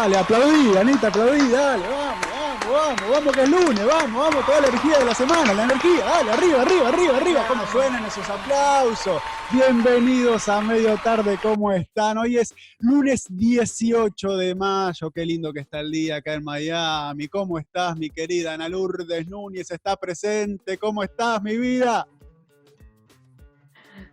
Dale, 0.00 0.16
aplaudí, 0.16 0.78
Anita, 0.78 1.08
aplaudí, 1.08 1.50
dale, 1.50 1.99
vamos, 2.70 3.10
vamos, 3.10 3.34
que 3.34 3.42
es 3.42 3.48
lunes, 3.48 3.86
vamos, 3.86 4.20
vamos, 4.20 4.46
toda 4.46 4.60
la 4.60 4.68
energía 4.68 4.98
de 4.98 5.04
la 5.04 5.14
semana, 5.14 5.54
la 5.54 5.64
energía, 5.64 6.04
dale, 6.04 6.30
arriba, 6.30 6.62
arriba, 6.62 6.88
arriba, 6.88 7.16
arriba, 7.16 7.44
¿cómo 7.48 7.66
suenan 7.66 8.04
esos 8.04 8.28
aplausos? 8.28 9.22
Bienvenidos 9.50 10.48
a 10.48 10.60
Medio 10.60 10.96
Tarde, 10.98 11.38
¿cómo 11.42 11.72
están? 11.72 12.18
Hoy 12.18 12.38
es 12.38 12.54
lunes 12.78 13.26
18 13.28 14.36
de 14.36 14.54
mayo, 14.54 15.10
qué 15.10 15.26
lindo 15.26 15.52
que 15.52 15.60
está 15.60 15.80
el 15.80 15.90
día 15.90 16.16
acá 16.16 16.34
en 16.34 16.44
Miami, 16.44 17.28
¿cómo 17.28 17.58
estás, 17.58 17.96
mi 17.96 18.10
querida 18.10 18.54
Ana 18.54 18.68
Lourdes 18.68 19.26
Núñez? 19.26 19.70
¿Está 19.70 19.96
presente? 19.96 20.78
¿Cómo 20.78 21.02
estás, 21.02 21.42
mi 21.42 21.56
vida? 21.56 22.06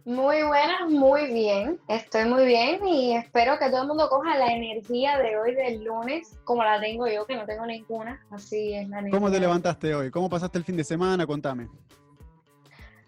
Muy 0.08 0.42
buenas, 0.42 0.90
muy 0.90 1.34
bien. 1.34 1.82
Estoy 1.90 2.24
muy 2.30 2.46
bien 2.46 2.88
y 2.88 3.14
espero 3.18 3.60
que 3.60 3.70
todo 3.70 3.82
el 3.82 3.90
mundo 3.90 4.08
coja 4.08 4.38
la 4.38 4.54
energía 4.54 5.18
de 5.18 5.38
hoy 5.38 5.54
del 5.54 5.84
lunes, 5.84 6.40
como 6.46 6.64
la 6.64 6.80
tengo 6.80 7.10
yo, 7.10 7.26
que 7.26 7.36
no 7.36 7.46
tengo 7.46 7.66
ninguna. 7.66 8.26
Así 8.32 8.74
es 8.74 8.88
la 8.88 9.00
energía. 9.00 9.20
¿Cómo 9.20 9.30
te 9.30 9.38
levantaste 9.38 9.94
hoy? 9.94 10.10
¿Cómo 10.10 10.30
pasaste 10.30 10.60
el 10.60 10.64
fin 10.64 10.78
de 10.78 10.86
semana? 10.86 11.28
Contame. 11.28 11.68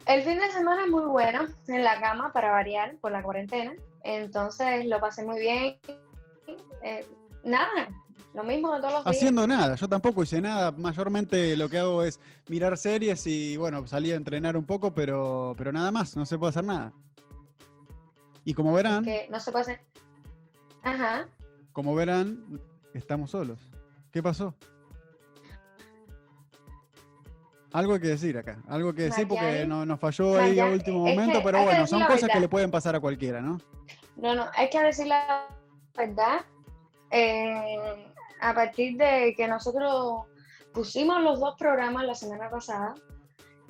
El 0.07 0.23
fin 0.23 0.39
de 0.39 0.51
semana 0.51 0.83
es 0.83 0.91
muy 0.91 1.05
bueno, 1.05 1.47
en 1.69 1.85
la 1.85 2.01
cama 2.01 2.33
para 2.33 2.51
variar 2.51 2.97
por 2.97 3.13
la 3.13 3.23
cuarentena. 3.23 3.71
Entonces 4.03 4.85
lo 4.85 4.99
pasé 4.99 5.23
muy 5.23 5.39
bien. 5.39 5.77
Eh, 6.83 7.05
nada, 7.45 7.87
lo 8.33 8.43
mismo 8.43 8.73
de 8.73 8.79
todos 8.81 8.93
los 8.93 9.03
días. 9.05 9.15
Haciendo 9.15 9.47
nada, 9.47 9.75
yo 9.75 9.87
tampoco 9.87 10.23
hice 10.23 10.39
nada. 10.41 10.71
Mayormente 10.71 11.55
lo 11.57 11.69
que 11.69 11.79
hago 11.79 12.03
es 12.03 12.19
mirar 12.47 12.77
series 12.77 13.25
y 13.27 13.57
bueno, 13.57 13.85
salí 13.87 14.11
a 14.11 14.15
entrenar 14.15 14.55
un 14.57 14.65
poco, 14.65 14.93
pero, 14.93 15.53
pero 15.57 15.71
nada 15.71 15.91
más, 15.91 16.15
no 16.15 16.25
se 16.25 16.37
puede 16.37 16.51
hacer 16.51 16.63
nada. 16.65 16.93
Y 18.45 18.53
como 18.53 18.73
verán, 18.73 19.03
Que 19.03 19.27
no 19.29 19.39
se 19.39 19.51
puede 19.51 19.61
hacer. 19.63 19.81
Ajá. 20.83 21.27
como 21.73 21.93
verán, 21.95 22.59
estamos 22.93 23.31
solos. 23.31 23.59
¿Qué 24.11 24.23
pasó? 24.23 24.55
Algo 27.71 27.93
hay 27.93 27.99
que 27.99 28.07
decir 28.07 28.35
acá, 28.37 28.57
algo 28.67 28.93
que 28.93 29.03
decir 29.03 29.27
porque 29.27 29.65
no- 29.67 29.85
nos 29.85 29.99
falló 29.99 30.39
ahí 30.39 30.59
a 30.59 30.65
último 30.65 31.05
momento, 31.05 31.37
que 31.39 31.43
pero 31.45 31.59
hay 31.59 31.65
bueno, 31.65 31.85
son 31.87 32.03
cosas 32.05 32.27
que 32.33 32.39
le 32.39 32.49
pueden 32.49 32.71
pasar 32.71 32.95
a 32.95 32.99
cualquiera, 32.99 33.41
¿no? 33.41 33.59
No, 34.15 34.33
no, 34.33 34.45
hay 34.55 34.69
que 34.71 34.81
decir 34.81 35.05
la 35.05 35.45
verdad. 35.95 36.41
Eh, 37.11 38.08
a 38.39 38.53
partir 38.53 38.97
de 38.97 39.33
que 39.35 39.47
nosotros 39.47 40.25
pusimos 40.73 41.21
los 41.21 41.39
dos 41.39 41.55
programas 41.57 42.05
la 42.05 42.15
semana 42.15 42.49
pasada, 42.49 42.93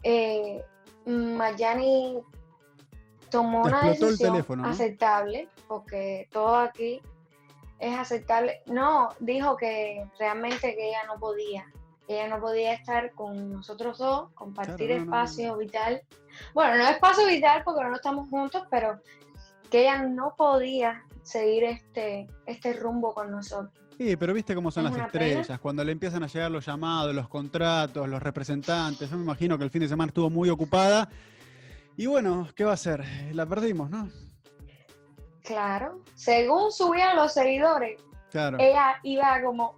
eh, 0.03 0.63
Mayani 1.05 2.21
tomó 3.29 3.63
Te 3.63 3.69
una 3.69 3.83
decisión 3.83 4.17
teléfono, 4.17 4.63
¿no? 4.63 4.69
aceptable, 4.69 5.49
porque 5.67 6.27
todo 6.31 6.57
aquí 6.57 7.01
es 7.79 7.97
aceptable. 7.97 8.61
No, 8.65 9.09
dijo 9.19 9.55
que 9.57 10.09
realmente 10.19 10.75
que 10.75 10.89
ella 10.89 11.03
no 11.07 11.19
podía, 11.19 11.65
ella 12.07 12.27
no 12.27 12.39
podía 12.39 12.73
estar 12.73 13.11
con 13.13 13.51
nosotros 13.51 13.97
dos, 13.97 14.31
compartir 14.33 14.87
Claro, 14.87 15.05
no, 15.05 15.05
no, 15.05 15.11
no. 15.11 15.23
espacio 15.23 15.57
vital. 15.57 16.01
Bueno, 16.53 16.77
no 16.77 16.89
espacio 16.89 17.27
vital 17.27 17.63
porque 17.63 17.83
no 17.83 17.95
estamos 17.95 18.29
juntos, 18.29 18.63
pero 18.69 18.99
que 19.69 19.81
ella 19.81 20.03
no 20.03 20.35
podía 20.35 21.05
seguir 21.23 21.63
este, 21.63 22.27
este 22.45 22.73
rumbo 22.73 23.13
con 23.13 23.31
nosotros. 23.31 23.73
Sí, 23.99 24.15
pero 24.15 24.33
viste 24.33 24.55
cómo 24.55 24.71
son 24.71 24.85
las 24.85 24.93
pena. 24.93 25.05
estrellas, 25.07 25.59
cuando 25.59 25.83
le 25.83 25.91
empiezan 25.91 26.23
a 26.23 26.27
llegar 26.27 26.49
los 26.49 26.65
llamados, 26.65 27.13
los 27.13 27.27
contratos, 27.27 28.07
los 28.07 28.23
representantes. 28.23 29.09
Yo 29.09 29.17
me 29.17 29.23
imagino 29.23 29.57
que 29.57 29.65
el 29.65 29.69
fin 29.69 29.81
de 29.81 29.89
semana 29.89 30.07
estuvo 30.07 30.29
muy 30.29 30.49
ocupada. 30.49 31.09
Y 31.97 32.05
bueno, 32.05 32.47
¿qué 32.55 32.63
va 32.63 32.71
a 32.71 32.75
hacer? 32.75 33.03
La 33.33 33.45
perdimos, 33.45 33.89
¿no? 33.89 34.09
Claro, 35.43 36.01
según 36.15 36.71
subían 36.71 37.17
los 37.17 37.33
seguidores, 37.33 37.99
Claro. 38.31 38.57
ella 38.57 38.95
iba 39.03 39.41
como 39.43 39.75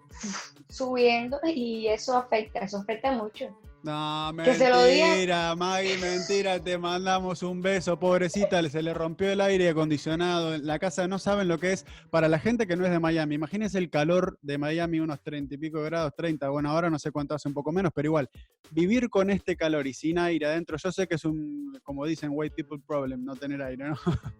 subiendo 0.69 1.39
y 1.43 1.87
eso 1.87 2.15
afecta, 2.15 2.59
eso 2.59 2.77
afecta 2.77 3.11
mucho. 3.13 3.57
No, 3.83 4.31
que 4.43 4.53
se 4.53 4.69
lo 4.69 4.83
diga- 4.85 5.07
mentira, 5.09 5.55
Maggie, 5.55 5.97
mentira, 5.97 6.59
te 6.59 6.77
mandamos 6.77 7.41
un 7.41 7.63
beso, 7.63 7.97
pobrecita, 7.97 8.61
se 8.69 8.83
le 8.83 8.93
rompió 8.93 9.31
el 9.31 9.41
aire 9.41 9.69
acondicionado 9.69 10.53
en 10.53 10.67
la 10.67 10.77
casa, 10.77 11.07
no 11.07 11.17
saben 11.17 11.47
lo 11.47 11.57
que 11.59 11.71
es 11.73 11.85
para 12.11 12.27
la 12.27 12.37
gente 12.37 12.67
que 12.67 12.75
no 12.75 12.85
es 12.85 12.91
de 12.91 12.99
Miami. 12.99 13.33
Imagínense 13.35 13.79
el 13.79 13.89
calor 13.89 14.37
de 14.43 14.59
Miami, 14.59 14.99
unos 14.99 15.19
treinta 15.23 15.55
y 15.55 15.57
pico 15.57 15.81
grados, 15.81 16.13
30, 16.15 16.49
bueno, 16.49 16.69
ahora 16.69 16.91
no 16.91 16.99
sé 16.99 17.11
cuánto 17.11 17.33
hace, 17.33 17.47
un 17.47 17.55
poco 17.55 17.71
menos, 17.71 17.91
pero 17.95 18.07
igual, 18.09 18.29
vivir 18.69 19.09
con 19.09 19.31
este 19.31 19.55
calor 19.55 19.87
y 19.87 19.93
sin 19.93 20.19
aire 20.19 20.45
adentro, 20.45 20.77
yo 20.77 20.91
sé 20.91 21.07
que 21.07 21.15
es 21.15 21.25
un, 21.25 21.79
como 21.81 22.05
dicen, 22.05 22.29
white 22.33 22.53
people 22.55 22.77
problem, 22.85 23.25
no 23.25 23.35
tener 23.35 23.63
aire, 23.63 23.89
¿no? 23.89 23.95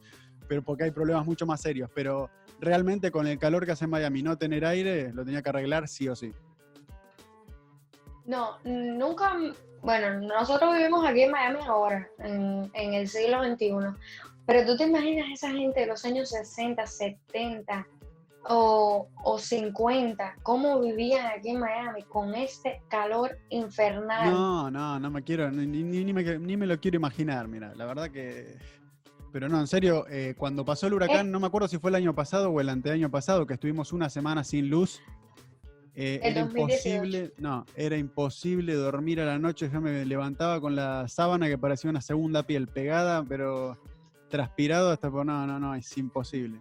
pero 0.48 0.62
porque 0.64 0.84
hay 0.84 0.92
problemas 0.92 1.26
mucho 1.26 1.48
más 1.48 1.62
serios, 1.62 1.90
pero 1.96 2.30
realmente 2.60 3.10
con 3.10 3.26
el 3.26 3.40
calor 3.40 3.66
que 3.66 3.72
hace 3.72 3.86
en 3.86 3.92
Miami, 3.92 4.22
no 4.22 4.38
tener 4.38 4.66
aire, 4.66 5.12
lo 5.14 5.26
tenía 5.26 5.42
que 5.42 5.50
arreglar 5.50 5.88
sí 5.88 6.08
o 6.10 6.16
sí. 6.16 6.32
No, 8.32 8.58
nunca, 8.64 9.38
bueno, 9.82 10.22
nosotros 10.22 10.74
vivimos 10.78 11.06
aquí 11.06 11.24
en 11.24 11.32
Miami 11.32 11.60
ahora, 11.68 12.08
en, 12.20 12.72
en 12.74 12.94
el 12.94 13.08
siglo 13.10 13.44
XXI, 13.44 13.72
pero 14.46 14.66
tú 14.66 14.78
te 14.78 14.86
imaginas 14.88 15.26
esa 15.34 15.50
gente 15.52 15.82
de 15.82 15.88
los 15.88 16.06
años 16.06 16.30
60, 16.30 16.88
70 16.88 17.88
o, 18.48 19.08
o 19.24 19.38
50, 19.38 20.36
cómo 20.44 20.80
vivían 20.80 21.26
aquí 21.28 21.50
en 21.50 21.60
Miami 21.60 22.04
con 22.04 22.34
este 22.34 22.82
calor 22.88 23.38
infernal. 23.50 24.32
No, 24.32 24.72
no, 24.72 25.00
no 25.00 25.12
me 25.12 25.24
quiero, 25.24 25.52
ni, 25.52 25.66
ni- 25.68 26.04
ni 26.06 26.14
me, 26.14 26.24
ni 26.40 26.56
me 26.56 26.66
lo 26.68 26.80
quiero 26.80 26.96
imaginar, 26.98 27.48
mira, 27.50 27.74
la 27.76 27.86
verdad 27.86 28.10
que... 28.12 28.58
Pero 29.34 29.48
no, 29.48 29.60
en 29.60 29.68
serio, 29.68 30.06
eh, 30.10 30.36
cuando 30.38 30.64
pasó 30.66 30.88
el 30.88 30.94
huracán, 30.94 31.32
no 31.32 31.40
me 31.40 31.48
acuerdo 31.48 31.68
si 31.68 31.78
fue 31.80 31.90
el 31.90 31.96
año 31.96 32.14
pasado 32.16 32.50
o 32.50 32.60
el 32.62 32.68
anteaño 32.70 33.10
pasado, 33.12 33.46
que 33.46 33.54
estuvimos 33.54 33.94
una 33.94 34.10
semana 34.10 34.44
sin 34.44 34.70
luz. 34.70 35.02
Eh, 35.96 36.20
El 36.24 36.32
era 36.32 36.42
2018. 36.46 36.90
imposible, 36.90 37.34
no, 37.38 37.66
era 37.76 37.98
imposible 37.98 38.74
dormir 38.76 39.20
a 39.22 39.26
la 39.26 39.38
noche, 39.40 39.70
yo 39.72 39.82
me 39.82 40.06
levantaba 40.06 40.60
con 40.62 40.76
la 40.76 41.08
sábana 41.08 41.48
que 41.48 41.58
parecía 41.58 41.90
una 41.90 42.02
segunda 42.02 42.44
piel 42.44 42.68
pegada, 42.68 43.24
pero 43.24 43.78
transpirado 44.30 44.92
hasta, 44.92 45.12
por- 45.12 45.26
no, 45.26 45.46
no, 45.46 45.60
no, 45.60 45.76
es 45.76 45.98
imposible. 45.98 46.60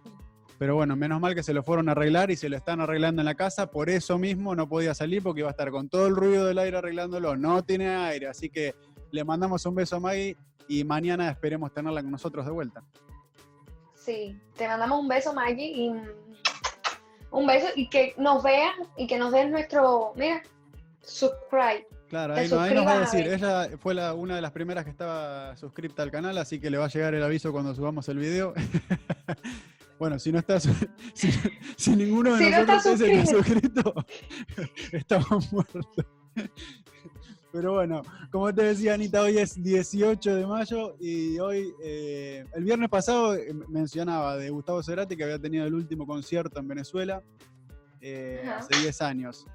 Pero 0.59 0.75
bueno, 0.75 0.95
menos 0.95 1.19
mal 1.19 1.33
que 1.33 1.41
se 1.41 1.53
lo 1.53 1.63
fueron 1.63 1.89
a 1.89 1.93
arreglar 1.93 2.29
y 2.29 2.35
se 2.35 2.47
lo 2.47 2.55
están 2.55 2.81
arreglando 2.81 3.21
en 3.21 3.25
la 3.25 3.33
casa. 3.33 3.71
Por 3.71 3.89
eso 3.89 4.19
mismo 4.19 4.53
no 4.53 4.69
podía 4.69 4.93
salir 4.93 5.23
porque 5.23 5.39
iba 5.39 5.47
a 5.49 5.51
estar 5.51 5.71
con 5.71 5.89
todo 5.89 6.05
el 6.05 6.15
ruido 6.15 6.45
del 6.45 6.59
aire 6.59 6.77
arreglándolo. 6.77 7.35
No 7.35 7.63
tiene 7.63 7.87
aire, 7.87 8.27
así 8.27 8.49
que 8.49 8.75
le 9.11 9.23
mandamos 9.23 9.65
un 9.65 9.73
beso 9.73 9.95
a 9.95 9.99
Maggie 9.99 10.37
y 10.67 10.83
mañana 10.83 11.31
esperemos 11.31 11.73
tenerla 11.73 12.03
con 12.03 12.11
nosotros 12.11 12.45
de 12.45 12.51
vuelta. 12.51 12.83
Sí, 13.95 14.39
te 14.55 14.67
mandamos 14.67 14.99
un 14.99 15.07
beso, 15.07 15.33
Maggie, 15.33 15.65
y 15.65 15.91
un 17.31 17.47
beso 17.47 17.67
y 17.75 17.89
que 17.89 18.13
nos 18.17 18.43
vean 18.43 18.73
y 18.97 19.07
que 19.07 19.17
nos 19.17 19.31
den 19.31 19.51
nuestro, 19.51 20.13
mira, 20.15 20.41
subscribe. 21.01 21.87
Claro, 22.09 22.35
ahí, 22.35 22.47
no- 22.49 22.59
ahí 22.59 22.73
nos 22.75 22.85
va 22.85 22.91
a 22.93 22.99
decir. 22.99 23.25
Ella 23.27 23.69
fue 23.79 23.93
la- 23.93 24.13
una 24.13 24.35
de 24.35 24.41
las 24.41 24.51
primeras 24.51 24.83
que 24.83 24.91
estaba 24.91 25.55
suscripta 25.55 26.03
al 26.03 26.11
canal, 26.11 26.37
así 26.37 26.59
que 26.59 26.69
le 26.69 26.77
va 26.77 26.85
a 26.85 26.89
llegar 26.89 27.13
el 27.15 27.23
aviso 27.23 27.51
cuando 27.51 27.73
subamos 27.73 28.07
el 28.09 28.17
video. 28.17 28.53
bueno, 29.97 30.19
si 30.19 30.31
no 30.31 30.39
estás, 30.39 30.67
si, 31.13 31.31
si 31.77 31.95
ninguno 31.95 32.35
de 32.35 32.43
Si 32.45 32.51
no 32.51 32.65
nosotros 32.65 32.85
estás 32.85 33.01
es 33.01 33.01
el 33.01 33.11
que 33.11 33.19
ha 33.21 33.25
suscrito, 33.25 33.93
estamos 34.91 35.53
muertos. 35.53 35.85
Pero 37.51 37.73
bueno, 37.73 38.01
como 38.31 38.53
te 38.53 38.63
decía 38.63 38.93
Anita, 38.93 39.21
hoy 39.21 39.37
es 39.37 39.61
18 39.61 40.35
de 40.35 40.47
mayo 40.47 40.95
y 40.99 41.37
hoy, 41.39 41.73
eh, 41.83 42.45
el 42.53 42.63
viernes 42.63 42.89
pasado 42.89 43.35
eh, 43.35 43.53
mencionaba 43.67 44.37
de 44.37 44.49
Gustavo 44.49 44.81
Cerati 44.81 45.17
que 45.17 45.25
había 45.25 45.39
tenido 45.39 45.65
el 45.65 45.73
último 45.73 46.07
concierto 46.07 46.59
en 46.59 46.67
Venezuela 46.67 47.21
eh, 47.99 48.49
hace 48.57 48.79
10 48.79 49.01
años. 49.01 49.45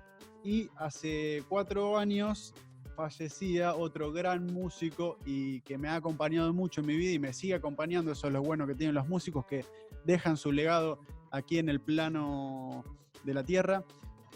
Y 0.44 0.68
hace 0.76 1.42
cuatro 1.48 1.98
años 1.98 2.54
fallecía 2.94 3.74
otro 3.74 4.12
gran 4.12 4.46
músico 4.46 5.18
y 5.24 5.60
que 5.62 5.76
me 5.76 5.88
ha 5.88 5.96
acompañado 5.96 6.52
mucho 6.52 6.82
en 6.82 6.86
mi 6.86 6.96
vida 6.96 7.12
y 7.12 7.18
me 7.18 7.32
sigue 7.32 7.54
acompañando. 7.54 8.12
Eso 8.12 8.26
es 8.26 8.32
lo 8.32 8.42
bueno 8.42 8.66
que 8.66 8.74
tienen 8.74 8.94
los 8.94 9.08
músicos 9.08 9.46
que 9.46 9.64
dejan 10.04 10.36
su 10.36 10.52
legado 10.52 11.00
aquí 11.30 11.58
en 11.58 11.68
el 11.68 11.80
plano 11.80 12.84
de 13.24 13.34
la 13.34 13.42
tierra. 13.42 13.84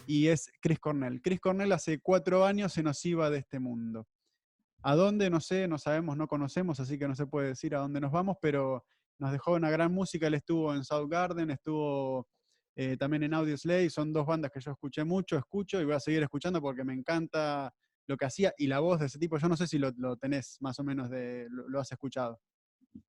Y 0.07 0.27
es 0.27 0.51
Chris 0.61 0.79
Cornell. 0.79 1.21
Chris 1.21 1.39
Cornell 1.39 1.71
hace 1.71 1.99
cuatro 1.99 2.45
años 2.45 2.73
se 2.73 2.83
nos 2.83 3.03
iba 3.05 3.29
de 3.29 3.39
este 3.39 3.59
mundo. 3.59 4.07
¿A 4.83 4.95
dónde? 4.95 5.29
No 5.29 5.39
sé, 5.39 5.67
no 5.67 5.77
sabemos, 5.77 6.17
no 6.17 6.27
conocemos, 6.27 6.79
así 6.79 6.97
que 6.97 7.07
no 7.07 7.15
se 7.15 7.27
puede 7.27 7.49
decir 7.49 7.75
a 7.75 7.79
dónde 7.79 8.01
nos 8.01 8.11
vamos, 8.11 8.37
pero 8.41 8.83
nos 9.19 9.31
dejó 9.31 9.53
una 9.53 9.69
gran 9.69 9.93
música. 9.93 10.27
Él 10.27 10.33
estuvo 10.33 10.73
en 10.73 10.83
Soundgarden, 10.83 11.51
estuvo 11.51 12.27
eh, 12.75 12.97
también 12.97 13.23
en 13.23 13.33
Audioslave. 13.35 13.89
Son 13.89 14.11
dos 14.11 14.25
bandas 14.25 14.51
que 14.51 14.59
yo 14.59 14.71
escuché 14.71 15.03
mucho, 15.03 15.37
escucho 15.37 15.79
y 15.79 15.85
voy 15.85 15.93
a 15.93 15.99
seguir 15.99 16.23
escuchando 16.23 16.59
porque 16.61 16.83
me 16.83 16.93
encanta 16.93 17.71
lo 18.07 18.17
que 18.17 18.25
hacía 18.25 18.53
y 18.57 18.67
la 18.67 18.79
voz 18.79 18.99
de 18.99 19.05
ese 19.05 19.19
tipo. 19.19 19.37
Yo 19.37 19.47
no 19.47 19.55
sé 19.55 19.67
si 19.67 19.77
lo, 19.77 19.91
lo 19.97 20.17
tenés 20.17 20.57
más 20.61 20.79
o 20.79 20.83
menos, 20.83 21.09
de, 21.09 21.47
lo, 21.49 21.69
lo 21.69 21.79
has 21.79 21.91
escuchado. 21.91 22.39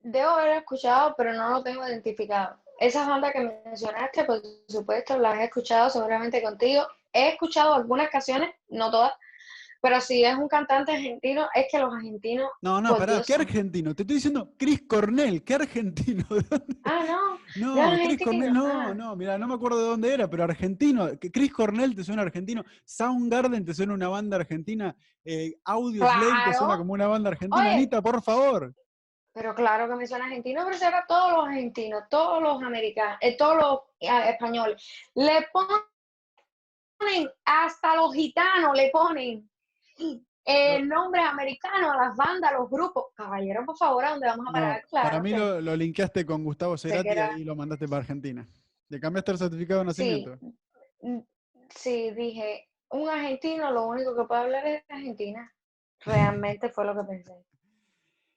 debo 0.00 0.30
haber 0.30 0.58
escuchado, 0.58 1.14
pero 1.16 1.32
no 1.32 1.50
lo 1.50 1.62
tengo 1.62 1.86
identificado. 1.86 2.60
Esas 2.80 3.06
bandas 3.06 3.32
que 3.32 3.60
mencionaste, 3.66 4.24
por 4.24 4.40
supuesto, 4.66 5.18
las 5.18 5.38
he 5.38 5.44
escuchado 5.44 5.90
seguramente 5.90 6.42
contigo. 6.42 6.82
He 7.12 7.28
escuchado 7.28 7.74
algunas 7.74 8.08
canciones, 8.08 8.50
no 8.70 8.90
todas, 8.90 9.12
pero 9.82 10.00
si 10.00 10.24
es 10.24 10.34
un 10.36 10.48
cantante 10.48 10.92
argentino, 10.92 11.46
es 11.54 11.66
que 11.70 11.78
los 11.78 11.92
argentinos. 11.92 12.48
No, 12.62 12.80
no, 12.80 12.96
pará, 12.96 13.22
¿qué 13.26 13.34
argentino? 13.34 13.94
Te 13.94 14.02
estoy 14.02 14.16
diciendo 14.16 14.54
Chris 14.58 14.82
Cornell, 14.88 15.42
¿qué 15.44 15.54
argentino? 15.54 16.24
Ah, 16.84 17.04
no. 17.56 17.76
No, 17.76 18.04
Chris 18.04 18.20
Cornell, 18.24 18.52
no, 18.52 18.66
ah. 18.66 18.94
no, 18.94 19.14
mira, 19.14 19.36
no 19.36 19.46
me 19.46 19.54
acuerdo 19.54 19.78
de 19.78 19.84
dónde 19.88 20.14
era, 20.14 20.28
pero 20.30 20.44
argentino. 20.44 21.10
Chris 21.32 21.52
Cornell 21.52 21.94
te 21.94 22.02
suena 22.02 22.22
argentino, 22.22 22.64
Soundgarden 22.84 23.64
te 23.64 23.74
suena 23.74 23.92
una 23.92 24.08
banda 24.08 24.36
argentina, 24.36 24.96
eh, 25.24 25.54
Audio 25.64 26.06
Slave 26.06 26.44
te 26.46 26.54
suena 26.54 26.78
como 26.78 26.94
una 26.94 27.06
banda 27.06 27.30
argentina. 27.30 27.74
Anita, 27.74 28.00
por 28.00 28.22
favor. 28.22 28.74
Pero 29.40 29.54
claro 29.54 29.88
que 29.88 29.96
me 29.96 30.06
suena 30.06 30.26
argentino, 30.26 30.66
pero 30.66 30.76
será 30.76 31.06
todos 31.08 31.32
los 31.32 31.46
argentinos, 31.46 32.02
todos 32.10 32.42
los 32.42 32.62
americanos, 32.62 33.16
eh, 33.22 33.38
todos 33.38 33.56
los 33.56 33.80
eh, 33.98 34.28
españoles. 34.28 34.86
Le 35.14 35.46
ponen, 35.50 37.26
hasta 37.46 37.96
los 37.96 38.12
gitanos 38.12 38.76
le 38.76 38.90
ponen 38.90 39.50
el 40.44 40.86
nombre 40.86 41.22
americano 41.22 41.90
a 41.90 41.96
las 41.96 42.16
bandas, 42.16 42.52
a 42.52 42.58
los 42.58 42.68
grupos. 42.68 43.14
Caballero, 43.14 43.64
por 43.64 43.78
favor, 43.78 44.04
¿a 44.04 44.10
dónde 44.10 44.26
vamos 44.26 44.46
a 44.46 44.52
parar? 44.52 44.86
claro, 44.90 45.08
para 45.08 45.22
mí 45.22 45.30
lo, 45.30 45.58
lo, 45.58 45.74
linkeaste 45.74 46.26
con 46.26 46.44
Gustavo 46.44 46.76
Cerati 46.76 47.40
y 47.40 47.44
lo 47.44 47.56
mandaste 47.56 47.88
para 47.88 48.02
Argentina. 48.02 48.46
¿Le 48.90 49.00
cambiaste 49.00 49.32
el 49.32 49.38
certificado 49.38 49.80
de 49.80 49.86
nacimiento? 49.86 50.38
Mm, 51.00 51.20
sí, 51.70 52.10
dije, 52.10 52.68
un 52.90 53.08
argentino 53.08 53.70
lo 53.70 53.86
único 53.86 54.14
que 54.14 54.24
puede 54.24 54.40
hablar 54.42 54.66
es 54.66 54.82
Argentina. 54.90 55.50
Realmente 56.00 56.68
fue 56.68 56.84
lo 56.84 56.94
que 56.94 57.04
pensé. 57.04 57.49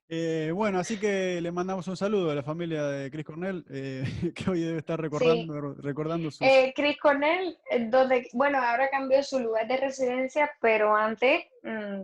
Eh, 0.09 0.51
bueno, 0.53 0.79
así 0.79 0.99
que 0.99 1.39
le 1.41 1.51
mandamos 1.51 1.87
un 1.87 1.97
saludo 1.97 2.29
a 2.29 2.35
la 2.35 2.43
familia 2.43 2.83
de 2.83 3.09
Chris 3.09 3.25
Cornell, 3.25 3.65
eh, 3.69 4.03
que 4.35 4.49
hoy 4.49 4.61
debe 4.61 4.79
estar 4.79 4.99
recordando, 4.99 5.73
recordando 5.75 6.29
sus... 6.29 6.41
Eh, 6.41 6.73
Chris 6.75 6.97
Cornell, 6.99 7.57
donde, 7.89 8.27
bueno, 8.33 8.59
ahora 8.61 8.89
cambió 8.89 9.23
su 9.23 9.39
lugar 9.39 9.67
de 9.67 9.77
residencia, 9.77 10.51
pero 10.61 10.95
antes, 10.95 11.45
mm, 11.63 12.01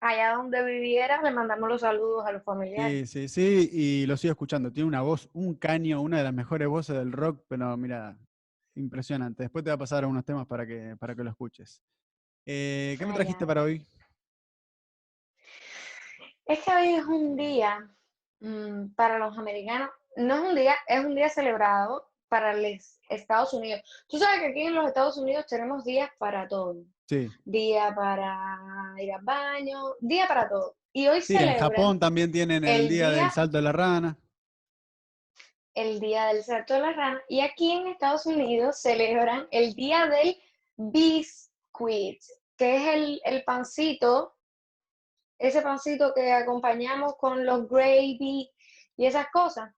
allá 0.00 0.34
donde 0.34 0.64
viviera, 0.64 1.22
le 1.22 1.30
mandamos 1.30 1.68
los 1.68 1.80
saludos 1.80 2.26
a 2.26 2.32
los 2.32 2.44
familiares. 2.44 3.10
Sí, 3.10 3.28
sí, 3.28 3.28
sí, 3.28 3.70
y 3.72 4.06
lo 4.06 4.16
sigo 4.16 4.32
escuchando. 4.32 4.70
Tiene 4.70 4.88
una 4.88 5.00
voz, 5.00 5.28
un 5.32 5.54
caño, 5.54 6.02
una 6.02 6.18
de 6.18 6.24
las 6.24 6.34
mejores 6.34 6.68
voces 6.68 6.96
del 6.96 7.10
rock, 7.10 7.42
pero 7.48 7.76
mira, 7.76 8.18
impresionante. 8.74 9.44
Después 9.44 9.64
te 9.64 9.70
va 9.70 9.74
a 9.74 9.78
pasar 9.78 10.04
unos 10.04 10.24
temas 10.24 10.46
para 10.46 10.66
que, 10.66 10.94
para 10.98 11.16
que 11.16 11.24
lo 11.24 11.30
escuches. 11.30 11.82
¿Qué 12.44 12.98
me 13.00 13.14
trajiste 13.14 13.46
para 13.46 13.62
hoy? 13.62 13.86
Es 16.50 16.58
que 16.64 16.74
hoy 16.74 16.94
es 16.94 17.04
un 17.04 17.36
día 17.36 17.88
mm, 18.40 18.94
para 18.96 19.20
los 19.20 19.38
americanos, 19.38 19.88
no 20.16 20.34
es 20.34 20.40
un 20.40 20.56
día, 20.56 20.74
es 20.88 21.04
un 21.04 21.14
día 21.14 21.28
celebrado 21.28 22.10
para 22.28 22.54
los 22.54 22.98
Estados 23.08 23.54
Unidos. 23.54 23.82
Tú 24.08 24.18
sabes 24.18 24.40
que 24.40 24.46
aquí 24.48 24.62
en 24.62 24.74
los 24.74 24.88
Estados 24.88 25.16
Unidos 25.16 25.46
tenemos 25.46 25.84
días 25.84 26.10
para 26.18 26.48
todo. 26.48 26.74
Sí. 27.08 27.28
Día 27.44 27.94
para 27.94 28.96
ir 28.98 29.12
al 29.12 29.22
baño, 29.22 29.94
día 30.00 30.26
para 30.26 30.48
todo. 30.48 30.74
Y 30.92 31.06
hoy 31.06 31.22
sí, 31.22 31.36
en 31.36 31.56
Japón 31.56 32.00
también 32.00 32.32
tienen 32.32 32.64
el, 32.64 32.88
día, 32.88 33.10
del 33.10 33.30
salto 33.30 33.58
de 33.58 33.62
la 33.62 33.72
rana. 33.72 34.18
El 35.72 36.00
día 36.00 36.26
del 36.26 36.42
salto 36.42 36.74
de 36.74 36.80
la 36.80 36.92
rana. 36.92 37.22
Y 37.28 37.42
aquí 37.42 37.70
en 37.70 37.86
Estados 37.86 38.26
Unidos 38.26 38.80
celebran 38.80 39.46
el 39.52 39.72
día 39.74 40.08
del 40.08 40.36
biscuit, 40.76 42.20
que 42.56 42.74
es 42.74 42.94
el, 42.96 43.20
el 43.24 43.44
pancito 43.44 44.34
ese 45.40 45.62
pancito 45.62 46.12
que 46.14 46.32
acompañamos 46.32 47.16
con 47.16 47.44
los 47.44 47.68
gravy 47.68 48.50
y 48.96 49.06
esas 49.06 49.26
cosas. 49.32 49.72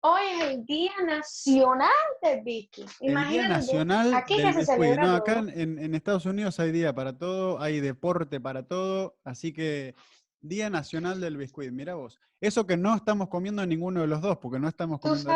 Hoy 0.00 0.20
es 0.32 0.42
el 0.42 0.64
Día 0.64 0.92
Nacional 1.04 1.88
del 2.22 2.42
Biscuit. 2.42 2.88
El 3.00 3.28
Día 3.28 3.48
Nacional 3.48 4.14
aquí 4.14 4.40
del 4.40 4.54
se 4.54 4.66
celebra 4.66 5.06
no, 5.06 5.16
acá 5.16 5.38
en, 5.38 5.78
en, 5.78 5.94
Estados 5.94 6.26
Unidos 6.26 6.60
hay 6.60 6.70
día 6.70 6.94
para 6.94 7.18
todo, 7.18 7.60
hay 7.60 7.80
deporte 7.80 8.38
para 8.38 8.62
todo, 8.62 9.16
así 9.24 9.52
que 9.52 9.96
Día 10.40 10.70
Nacional 10.70 11.20
del 11.20 11.36
Biscuit. 11.36 11.72
Mira 11.72 11.94
vos. 11.94 12.20
Eso 12.40 12.66
que 12.66 12.76
no 12.76 12.94
estamos 12.94 13.28
comiendo 13.28 13.66
ninguno 13.66 14.02
de 14.02 14.06
los 14.06 14.20
dos, 14.20 14.38
porque 14.38 14.60
no 14.60 14.68
estamos 14.68 15.00
comiendo 15.00 15.32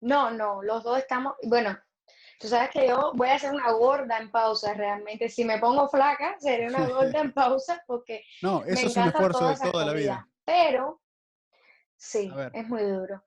No, 0.00 0.30
no, 0.30 0.62
los 0.62 0.84
dos 0.84 0.98
estamos, 0.98 1.34
bueno, 1.42 1.76
Tú 2.38 2.48
sabes 2.48 2.70
que 2.70 2.88
yo 2.88 3.12
voy 3.14 3.28
a 3.28 3.34
hacer 3.34 3.52
una 3.52 3.70
gorda 3.72 4.18
en 4.18 4.30
pausa 4.30 4.74
realmente. 4.74 5.28
Si 5.28 5.44
me 5.44 5.58
pongo 5.58 5.88
flaca, 5.88 6.36
seré 6.38 6.68
una 6.68 6.86
gorda 6.88 7.20
en 7.20 7.32
pausa 7.32 7.82
porque. 7.86 8.24
No, 8.42 8.64
eso 8.64 8.86
es 8.86 8.96
un 8.96 9.08
esfuerzo 9.08 9.48
de 9.48 9.70
toda 9.70 9.86
la 9.86 9.92
vida. 9.92 10.28
Pero, 10.44 11.00
sí, 11.96 12.32
es 12.52 12.68
muy 12.68 12.82
duro. 12.82 13.22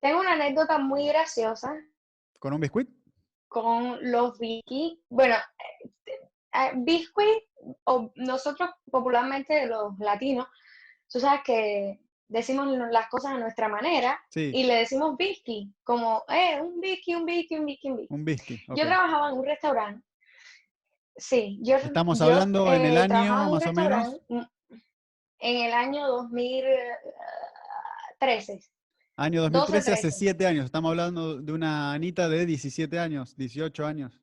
Tengo 0.00 0.20
una 0.20 0.32
anécdota 0.32 0.78
muy 0.78 1.06
graciosa. 1.08 1.74
¿Con 2.38 2.54
un 2.54 2.60
biscuit? 2.60 2.88
Con 3.48 3.98
los 4.10 4.38
Vicky. 4.38 5.02
Bueno, 5.10 5.34
eh, 5.34 6.16
eh, 6.54 6.72
biscuit, 6.76 7.44
o 7.84 8.10
nosotros 8.16 8.70
popularmente 8.90 9.66
los 9.66 9.98
latinos, 9.98 10.46
tú 11.08 11.20
sabes 11.20 11.42
que 11.44 12.00
decimos 12.30 12.66
las 12.90 13.08
cosas 13.08 13.32
a 13.32 13.38
nuestra 13.38 13.68
manera 13.68 14.18
y 14.34 14.64
le 14.64 14.76
decimos 14.76 15.14
bisky, 15.16 15.70
como, 15.82 16.22
eh, 16.28 16.60
un 16.62 16.80
bisky, 16.80 17.16
un 17.16 17.26
bisky, 17.26 17.58
un 17.58 17.66
bisky, 17.66 17.90
un 17.90 17.96
bisky. 17.96 18.14
Un 18.14 18.24
bisky 18.24 18.62
Yo 18.68 18.86
trabajaba 18.86 19.30
en 19.30 19.38
un 19.38 19.44
restaurante. 19.44 20.06
Sí, 21.16 21.58
yo. 21.60 21.74
Estamos 21.76 22.20
hablando 22.20 22.72
en 22.72 22.84
el 22.86 22.96
eh, 22.96 23.00
año 23.00 23.50
más 23.50 23.66
o 23.66 23.72
menos. 23.72 24.20
Mm, 24.28 24.42
en 25.40 25.56
el 25.66 25.72
año 25.72 26.06
2013. 26.06 28.60
Año 29.16 29.42
2013, 29.42 29.92
hace 29.92 30.12
siete 30.12 30.46
años. 30.46 30.66
Estamos 30.66 30.90
hablando 30.90 31.42
de 31.42 31.52
una 31.52 31.92
Anita 31.92 32.28
de 32.28 32.46
17 32.46 32.96
años, 32.98 33.36
18 33.36 33.84
años. 33.84 34.22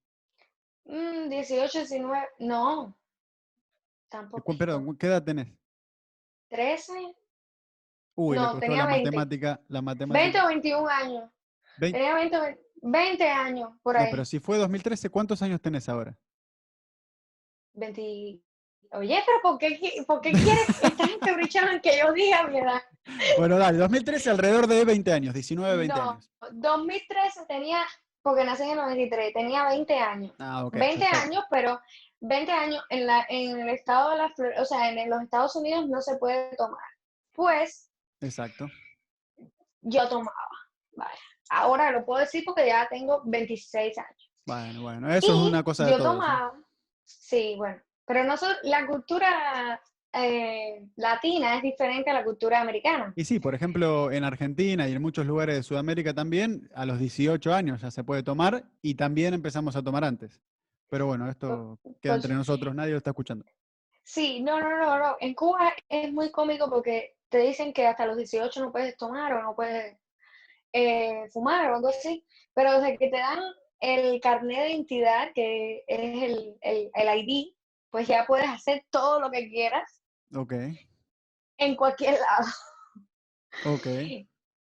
18, 0.85 0.87
mm, 0.87 1.29
19, 1.29 2.29
no. 2.39 2.97
Tampoco. 4.09 4.57
Perdón, 4.57 4.97
¿qué 4.97 5.07
edad 5.07 5.23
tenés? 5.23 5.49
13. 6.49 6.93
Uy, 8.19 8.35
no, 8.35 8.55
le 8.55 8.59
tenía 8.59 8.77
la 8.77 8.85
20. 8.87 9.11
matemática, 9.11 9.61
la 9.67 9.81
matemática. 9.83 10.23
20 10.23 10.41
o 10.41 10.47
21 10.47 10.89
años. 10.89 11.29
20. 11.77 11.99
Tenía 11.99 12.15
20, 12.15 12.59
20 12.81 13.29
años, 13.29 13.69
por 13.83 13.95
ahí. 13.95 14.05
No, 14.05 14.11
pero 14.11 14.25
si 14.25 14.39
fue 14.39 14.57
2013, 14.57 15.11
¿cuántos 15.11 15.39
años 15.43 15.61
tenés 15.61 15.87
ahora? 15.87 16.17
20. 17.73 18.41
Oye, 18.93 19.23
pero 19.23 19.37
¿por 19.43 19.59
qué, 19.59 20.03
por 20.07 20.21
qué 20.21 20.31
quieres 20.31 20.67
esta 20.81 21.07
gente 21.07 21.29
en 21.29 21.81
que 21.81 21.99
yo 21.99 22.11
diga 22.11 22.47
mi 22.47 22.57
edad? 22.57 22.81
Bueno, 23.37 23.59
dale, 23.59 23.77
2013 23.77 24.31
alrededor 24.31 24.65
de 24.65 24.83
20 24.83 25.13
años, 25.13 25.33
19, 25.35 25.77
20 25.77 25.95
no, 25.95 26.11
años. 26.11 26.31
2013 26.53 27.45
tenía, 27.47 27.83
porque 28.23 28.45
nací 28.45 28.63
en 28.63 28.71
el 28.71 28.77
93, 28.77 29.31
tenía 29.31 29.65
20 29.65 29.93
años. 29.93 30.33
Ah, 30.39 30.65
ok. 30.65 30.73
20 30.73 31.05
años, 31.05 31.43
pero 31.51 31.79
20 32.21 32.51
años 32.51 32.83
en, 32.89 33.05
la, 33.05 33.27
en 33.29 33.59
el 33.59 33.69
estado 33.69 34.09
de 34.09 34.17
la 34.17 34.29
Florida, 34.29 34.59
o 34.59 34.65
sea, 34.65 34.89
en 34.89 35.07
los 35.07 35.21
Estados 35.21 35.55
Unidos 35.55 35.87
no 35.87 36.01
se 36.01 36.17
puede 36.17 36.55
tomar. 36.55 36.79
Pues 37.33 37.91
Exacto. 38.21 38.67
Yo 39.81 40.07
tomaba. 40.09 40.33
Vale. 40.95 41.17
Ahora 41.49 41.91
lo 41.91 42.05
puedo 42.05 42.19
decir 42.19 42.43
porque 42.45 42.67
ya 42.67 42.87
tengo 42.89 43.21
26 43.25 43.97
años. 43.97 44.31
Bueno, 44.45 44.81
bueno, 44.81 45.13
eso 45.13 45.33
es 45.33 45.49
una 45.49 45.63
cosa 45.63 45.85
de 45.85 45.91
Yo 45.91 45.97
tomaba, 45.97 46.53
sí, 47.03 47.55
bueno, 47.57 47.81
pero 48.05 48.23
no 48.23 48.35
la 48.63 48.87
cultura 48.87 49.81
eh, 50.13 50.87
latina 50.95 51.57
es 51.57 51.63
diferente 51.63 52.09
a 52.09 52.13
la 52.13 52.23
cultura 52.23 52.61
americana. 52.61 53.11
Y 53.15 53.25
sí, 53.25 53.39
por 53.39 53.53
ejemplo, 53.53 54.09
en 54.11 54.23
Argentina 54.23 54.87
y 54.87 54.93
en 54.93 55.01
muchos 55.01 55.25
lugares 55.25 55.57
de 55.57 55.63
Sudamérica 55.63 56.13
también, 56.13 56.69
a 56.73 56.85
los 56.85 56.97
18 56.97 57.53
años 57.53 57.81
ya 57.81 57.91
se 57.91 58.03
puede 58.03 58.23
tomar 58.23 58.63
y 58.81 58.95
también 58.95 59.33
empezamos 59.33 59.75
a 59.75 59.83
tomar 59.83 60.05
antes. 60.05 60.41
Pero 60.89 61.05
bueno, 61.05 61.29
esto 61.29 61.77
queda 62.01 62.15
entre 62.15 62.33
nosotros, 62.33 62.73
nadie 62.73 62.91
lo 62.91 62.97
está 62.97 63.09
escuchando. 63.09 63.45
Sí, 64.03 64.41
no, 64.41 64.61
no, 64.61 64.77
no, 64.77 64.97
no. 64.97 65.17
En 65.19 65.33
Cuba 65.33 65.73
es 65.89 66.13
muy 66.13 66.31
cómico 66.31 66.69
porque 66.69 67.16
te 67.29 67.39
dicen 67.39 67.73
que 67.73 67.87
hasta 67.87 68.05
los 68.05 68.17
18 68.17 68.59
no 68.61 68.71
puedes 68.71 68.95
tomar 68.97 69.33
o 69.33 69.41
no 69.41 69.55
puedes 69.55 69.97
eh, 70.73 71.29
fumar 71.31 71.71
o 71.71 71.75
algo 71.75 71.89
así, 71.89 72.25
pero 72.53 72.79
desde 72.79 72.97
que 72.97 73.09
te 73.09 73.17
dan 73.17 73.39
el 73.79 74.19
carnet 74.21 74.59
de 74.59 74.69
identidad, 74.71 75.31
que 75.33 75.83
es 75.87 76.23
el, 76.23 76.57
el, 76.61 77.19
ID, 77.19 77.53
pues 77.89 78.07
ya 78.07 78.25
puedes 78.25 78.49
hacer 78.49 78.85
todo 78.89 79.19
lo 79.19 79.29
que 79.29 79.49
quieras. 79.49 80.01
Ok. 80.35 80.53
En 81.57 81.75
cualquier 81.75 82.19
lado. 82.19 82.47
Ok. 83.65 83.87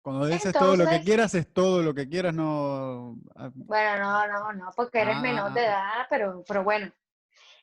Cuando 0.02 0.28
dices 0.28 0.54
todo 0.54 0.76
lo 0.76 0.88
que 0.88 1.02
quieras, 1.02 1.34
es 1.34 1.52
todo 1.52 1.82
lo 1.82 1.94
que 1.94 2.08
quieras, 2.08 2.34
no... 2.34 3.18
Ah, 3.36 3.50
bueno, 3.56 3.98
no, 3.98 4.28
no, 4.28 4.54
no, 4.54 4.70
porque 4.76 5.00
eres 5.00 5.20
menor 5.20 5.52
de 5.54 5.62
ah. 5.62 5.66
edad, 5.66 6.08
pero, 6.10 6.44
pero 6.48 6.64
bueno, 6.64 6.94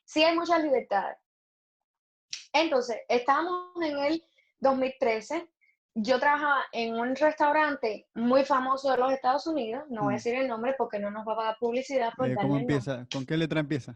sí 0.03 0.23
hay 0.23 0.35
mucha 0.35 0.59
libertad. 0.59 1.15
Entonces, 2.51 2.97
estamos 3.07 3.71
en 3.77 3.83
el 3.83 3.97
2013, 4.63 5.47
yo 5.95 6.19
trabajaba 6.19 6.63
en 6.71 6.95
un 6.95 7.15
restaurante 7.15 8.07
muy 8.15 8.43
famoso 8.45 8.89
de 8.91 8.97
los 8.97 9.11
Estados 9.11 9.45
Unidos, 9.45 9.83
no 9.89 10.03
voy 10.03 10.13
a 10.13 10.15
mm. 10.15 10.17
decir 10.17 10.35
el 10.35 10.47
nombre 10.47 10.73
porque 10.77 10.99
no 10.99 11.11
nos 11.11 11.27
va 11.27 11.33
a 11.33 11.45
dar 11.45 11.57
publicidad. 11.59 12.11
Por 12.17 12.29
eh, 12.29 12.35
¿Cómo 12.35 12.57
empieza? 12.57 13.05
¿Con 13.11 13.25
qué 13.25 13.37
letra 13.37 13.59
empieza? 13.59 13.95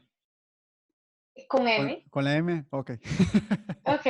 Con 1.47 1.67
M. 1.67 2.03
¿Con, 2.09 2.23
la 2.23 2.35
M? 2.35 2.65
Ok. 2.71 2.91
ok. 3.85 4.05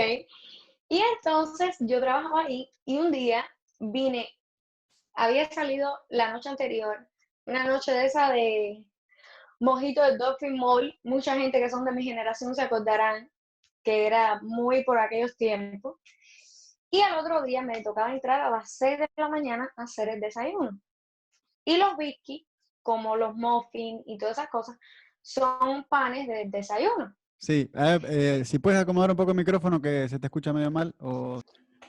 Y 0.89 1.01
entonces 1.15 1.75
yo 1.79 1.99
trabajaba 1.99 2.41
ahí 2.41 2.69
y 2.85 2.97
un 2.97 3.11
día 3.11 3.45
vine, 3.79 4.27
había 5.13 5.49
salido 5.51 5.97
la 6.09 6.31
noche 6.31 6.49
anterior, 6.49 7.07
una 7.45 7.65
noche 7.65 7.91
de 7.91 8.05
esa 8.05 8.31
de 8.31 8.85
mojito 9.59 10.01
de 10.01 10.17
Dolphin 10.17 10.57
Mall, 10.57 10.97
mucha 11.03 11.35
gente 11.35 11.59
que 11.59 11.69
son 11.69 11.83
de 11.85 11.91
mi 11.91 12.03
generación 12.03 12.55
se 12.55 12.61
acordarán 12.61 13.29
que 13.83 14.05
era 14.05 14.39
muy 14.41 14.83
por 14.83 14.99
aquellos 14.99 15.35
tiempos. 15.37 15.97
Y 16.91 17.01
al 17.01 17.17
otro 17.20 17.44
día 17.44 17.62
me 17.62 17.82
tocaba 17.82 18.13
entrar 18.13 18.41
a 18.41 18.50
las 18.50 18.72
6 18.72 19.00
de 19.00 19.10
la 19.17 19.29
mañana 19.29 19.70
a 19.75 19.84
hacer 19.84 20.10
el 20.10 20.22
desayuno. 20.22 20.79
Y 21.65 21.77
los 21.77 21.98
biscuits, 21.98 22.48
como 22.82 23.17
los 23.17 23.36
muffins 23.36 24.03
y 24.06 24.17
todas 24.17 24.38
esas 24.38 24.50
cosas, 24.50 24.77
son 25.22 25.86
panes 25.89 26.27
de 26.27 26.46
desayuno. 26.48 27.13
Sí, 27.39 27.70
eh, 27.75 28.44
si 28.46 28.60
puedes 28.60 28.79
acomodar 28.79 29.12
un 29.12 29.17
poco 29.17 29.32
el 29.32 29.38
micrófono 29.38 29.82
que 29.82 30.08
se 30.08 30.17
te 30.17 30.27
escucha 30.27 30.53
medio 30.53 30.72
mal. 30.72 30.96
O... 31.00 31.41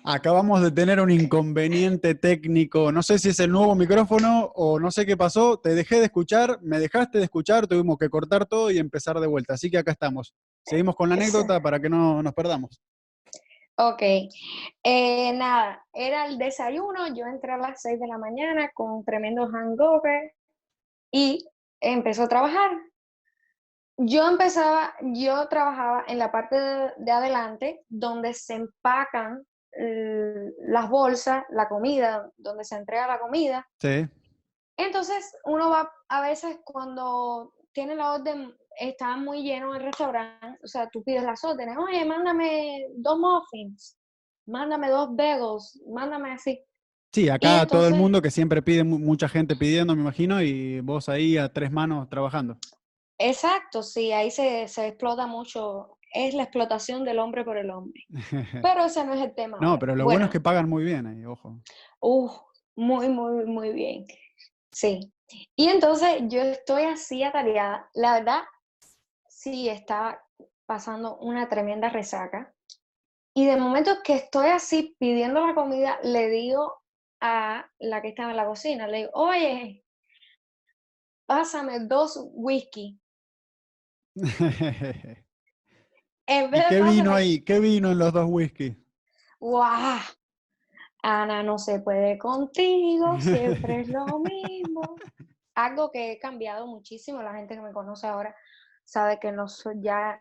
Acabamos 0.04 0.62
de 0.62 0.70
tener 0.70 1.00
un 1.00 1.10
inconveniente 1.10 2.14
técnico. 2.14 2.92
No 2.92 3.02
sé 3.02 3.18
si 3.18 3.30
es 3.30 3.40
el 3.40 3.50
nuevo 3.50 3.74
micrófono 3.74 4.50
o 4.54 4.78
no 4.78 4.90
sé 4.90 5.04
qué 5.06 5.16
pasó. 5.16 5.58
Te 5.58 5.74
dejé 5.74 5.98
de 5.98 6.06
escuchar, 6.06 6.58
me 6.62 6.78
dejaste 6.78 7.18
de 7.18 7.24
escuchar, 7.24 7.66
tuvimos 7.66 7.98
que 7.98 8.08
cortar 8.08 8.46
todo 8.46 8.70
y 8.70 8.78
empezar 8.78 9.18
de 9.20 9.26
vuelta. 9.26 9.54
Así 9.54 9.70
que 9.70 9.78
acá 9.78 9.92
estamos. 9.92 10.34
Seguimos 10.64 10.94
con 10.94 11.08
la 11.08 11.14
anécdota 11.14 11.60
para 11.60 11.80
que 11.80 11.88
no 11.88 12.22
nos 12.22 12.32
perdamos. 12.32 12.80
Ok, 13.80 14.02
eh, 14.82 15.32
nada, 15.34 15.86
era 15.92 16.26
el 16.26 16.36
desayuno, 16.36 17.14
yo 17.14 17.26
entré 17.26 17.52
a 17.52 17.58
las 17.58 17.80
6 17.80 18.00
de 18.00 18.08
la 18.08 18.18
mañana 18.18 18.72
con 18.74 18.90
un 18.90 19.04
tremendo 19.04 19.46
hangover 19.46 20.34
y 21.12 21.48
empezó 21.80 22.24
a 22.24 22.28
trabajar. 22.28 22.72
Yo 23.96 24.28
empezaba, 24.28 24.94
yo 25.00 25.46
trabajaba 25.46 26.04
en 26.08 26.18
la 26.18 26.32
parte 26.32 26.56
de, 26.96 27.12
adelante 27.12 27.84
donde 27.88 28.34
se 28.34 28.54
empacan 28.54 29.46
las 29.70 30.88
bolsas, 30.90 31.44
la 31.50 31.68
comida, 31.68 32.32
donde 32.36 32.64
se 32.64 32.74
entrega 32.74 33.06
la 33.06 33.20
comida. 33.20 33.68
Sí. 33.80 34.08
Entonces 34.76 35.36
uno 35.44 35.70
va 35.70 35.92
a 36.08 36.20
veces 36.20 36.58
cuando 36.64 37.54
tiene 37.72 37.94
la 37.94 38.14
orden 38.14 38.56
está 38.78 39.16
muy 39.16 39.42
lleno 39.42 39.74
el 39.74 39.82
restaurante, 39.82 40.58
o 40.62 40.66
sea, 40.66 40.88
tú 40.88 41.02
pides 41.02 41.22
las 41.22 41.42
órdenes, 41.44 41.76
oye, 41.76 42.04
mándame 42.04 42.86
dos 42.96 43.18
muffins, 43.18 43.96
mándame 44.46 44.88
dos 44.88 45.14
bagels, 45.14 45.80
mándame 45.92 46.32
así. 46.32 46.62
Sí, 47.12 47.28
acá 47.28 47.66
todo 47.66 47.88
el 47.88 47.94
mundo 47.94 48.20
que 48.20 48.30
siempre 48.30 48.62
pide, 48.62 48.84
mucha 48.84 49.28
gente 49.28 49.56
pidiendo, 49.56 49.94
me 49.96 50.02
imagino, 50.02 50.42
y 50.42 50.80
vos 50.80 51.08
ahí 51.08 51.38
a 51.38 51.52
tres 51.52 51.72
manos 51.72 52.08
trabajando. 52.08 52.58
Exacto, 53.18 53.82
sí, 53.82 54.12
ahí 54.12 54.30
se, 54.30 54.62
explota 54.62 55.26
mucho, 55.26 55.96
es 56.12 56.34
la 56.34 56.44
explotación 56.44 57.04
del 57.04 57.18
hombre 57.18 57.44
por 57.44 57.56
el 57.56 57.70
hombre. 57.70 58.04
Pero 58.62 58.84
ese 58.84 59.04
no 59.04 59.14
es 59.14 59.22
el 59.22 59.34
tema. 59.34 59.58
No, 59.60 59.78
pero 59.78 59.96
lo 59.96 60.04
bueno, 60.04 60.26
es 60.26 60.30
que 60.30 60.40
pagan 60.40 60.68
muy 60.68 60.84
bien 60.84 61.06
ahí, 61.06 61.24
ojo. 61.24 61.60
Uh, 62.00 62.30
muy, 62.76 63.08
muy, 63.08 63.44
muy 63.46 63.72
bien. 63.72 64.04
Sí. 64.70 65.12
Y 65.56 65.68
entonces 65.68 66.22
yo 66.28 66.40
estoy 66.42 66.84
así 66.84 67.22
atareada. 67.22 67.88
La 67.94 68.14
verdad, 68.14 68.42
sí 69.38 69.68
estaba 69.68 70.20
pasando 70.66 71.16
una 71.18 71.48
tremenda 71.48 71.88
resaca. 71.88 72.52
Y 73.34 73.46
de 73.46 73.56
momento 73.56 74.02
que 74.02 74.14
estoy 74.14 74.48
así 74.48 74.96
pidiendo 74.98 75.46
la 75.46 75.54
comida, 75.54 76.00
le 76.02 76.28
digo 76.28 76.82
a 77.20 77.70
la 77.78 78.02
que 78.02 78.08
estaba 78.08 78.32
en 78.32 78.36
la 78.36 78.46
cocina, 78.46 78.88
le 78.88 78.98
digo, 78.98 79.10
oye, 79.14 79.84
pásame 81.26 81.78
dos 81.80 82.18
whisky. 82.32 82.98
¿Qué 86.26 86.82
vino 86.82 87.14
ahí? 87.14 87.40
¿Qué 87.42 87.60
vino 87.60 87.92
en 87.92 87.98
los 87.98 88.12
dos 88.12 88.26
whisky? 88.28 88.76
¡Guau! 89.38 90.00
Ana, 91.00 91.44
no 91.44 91.58
se 91.58 91.78
puede 91.78 92.18
contigo, 92.18 93.20
siempre 93.20 93.82
es 93.82 93.88
lo 93.88 94.04
mismo. 94.18 94.96
Algo 95.54 95.92
que 95.92 96.12
he 96.12 96.18
cambiado 96.18 96.66
muchísimo, 96.66 97.22
la 97.22 97.34
gente 97.34 97.54
que 97.54 97.60
me 97.60 97.72
conoce 97.72 98.08
ahora 98.08 98.34
sabe 98.88 99.18
que 99.20 99.30
no 99.32 99.48
soy, 99.48 99.76
ya 99.82 100.18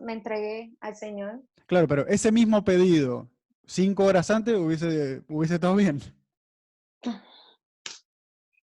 me 0.00 0.12
entregué 0.12 0.70
al 0.80 0.94
Señor. 0.94 1.42
Claro, 1.66 1.88
pero 1.88 2.06
ese 2.06 2.30
mismo 2.30 2.62
pedido, 2.62 3.28
cinco 3.66 4.04
horas 4.04 4.30
antes, 4.30 4.54
hubiese, 4.54 5.22
hubiese 5.28 5.54
estado 5.54 5.74
bien. 5.74 6.00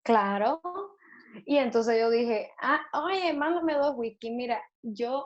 Claro. 0.03 0.61
Y 1.45 1.57
entonces 1.57 1.99
yo 1.99 2.11
dije, 2.11 2.51
ah, 2.61 2.79
oye, 3.05 3.33
mándame 3.33 3.73
dos 3.73 3.95
whisky. 3.97 4.29
Mira, 4.29 4.61
yo, 4.83 5.25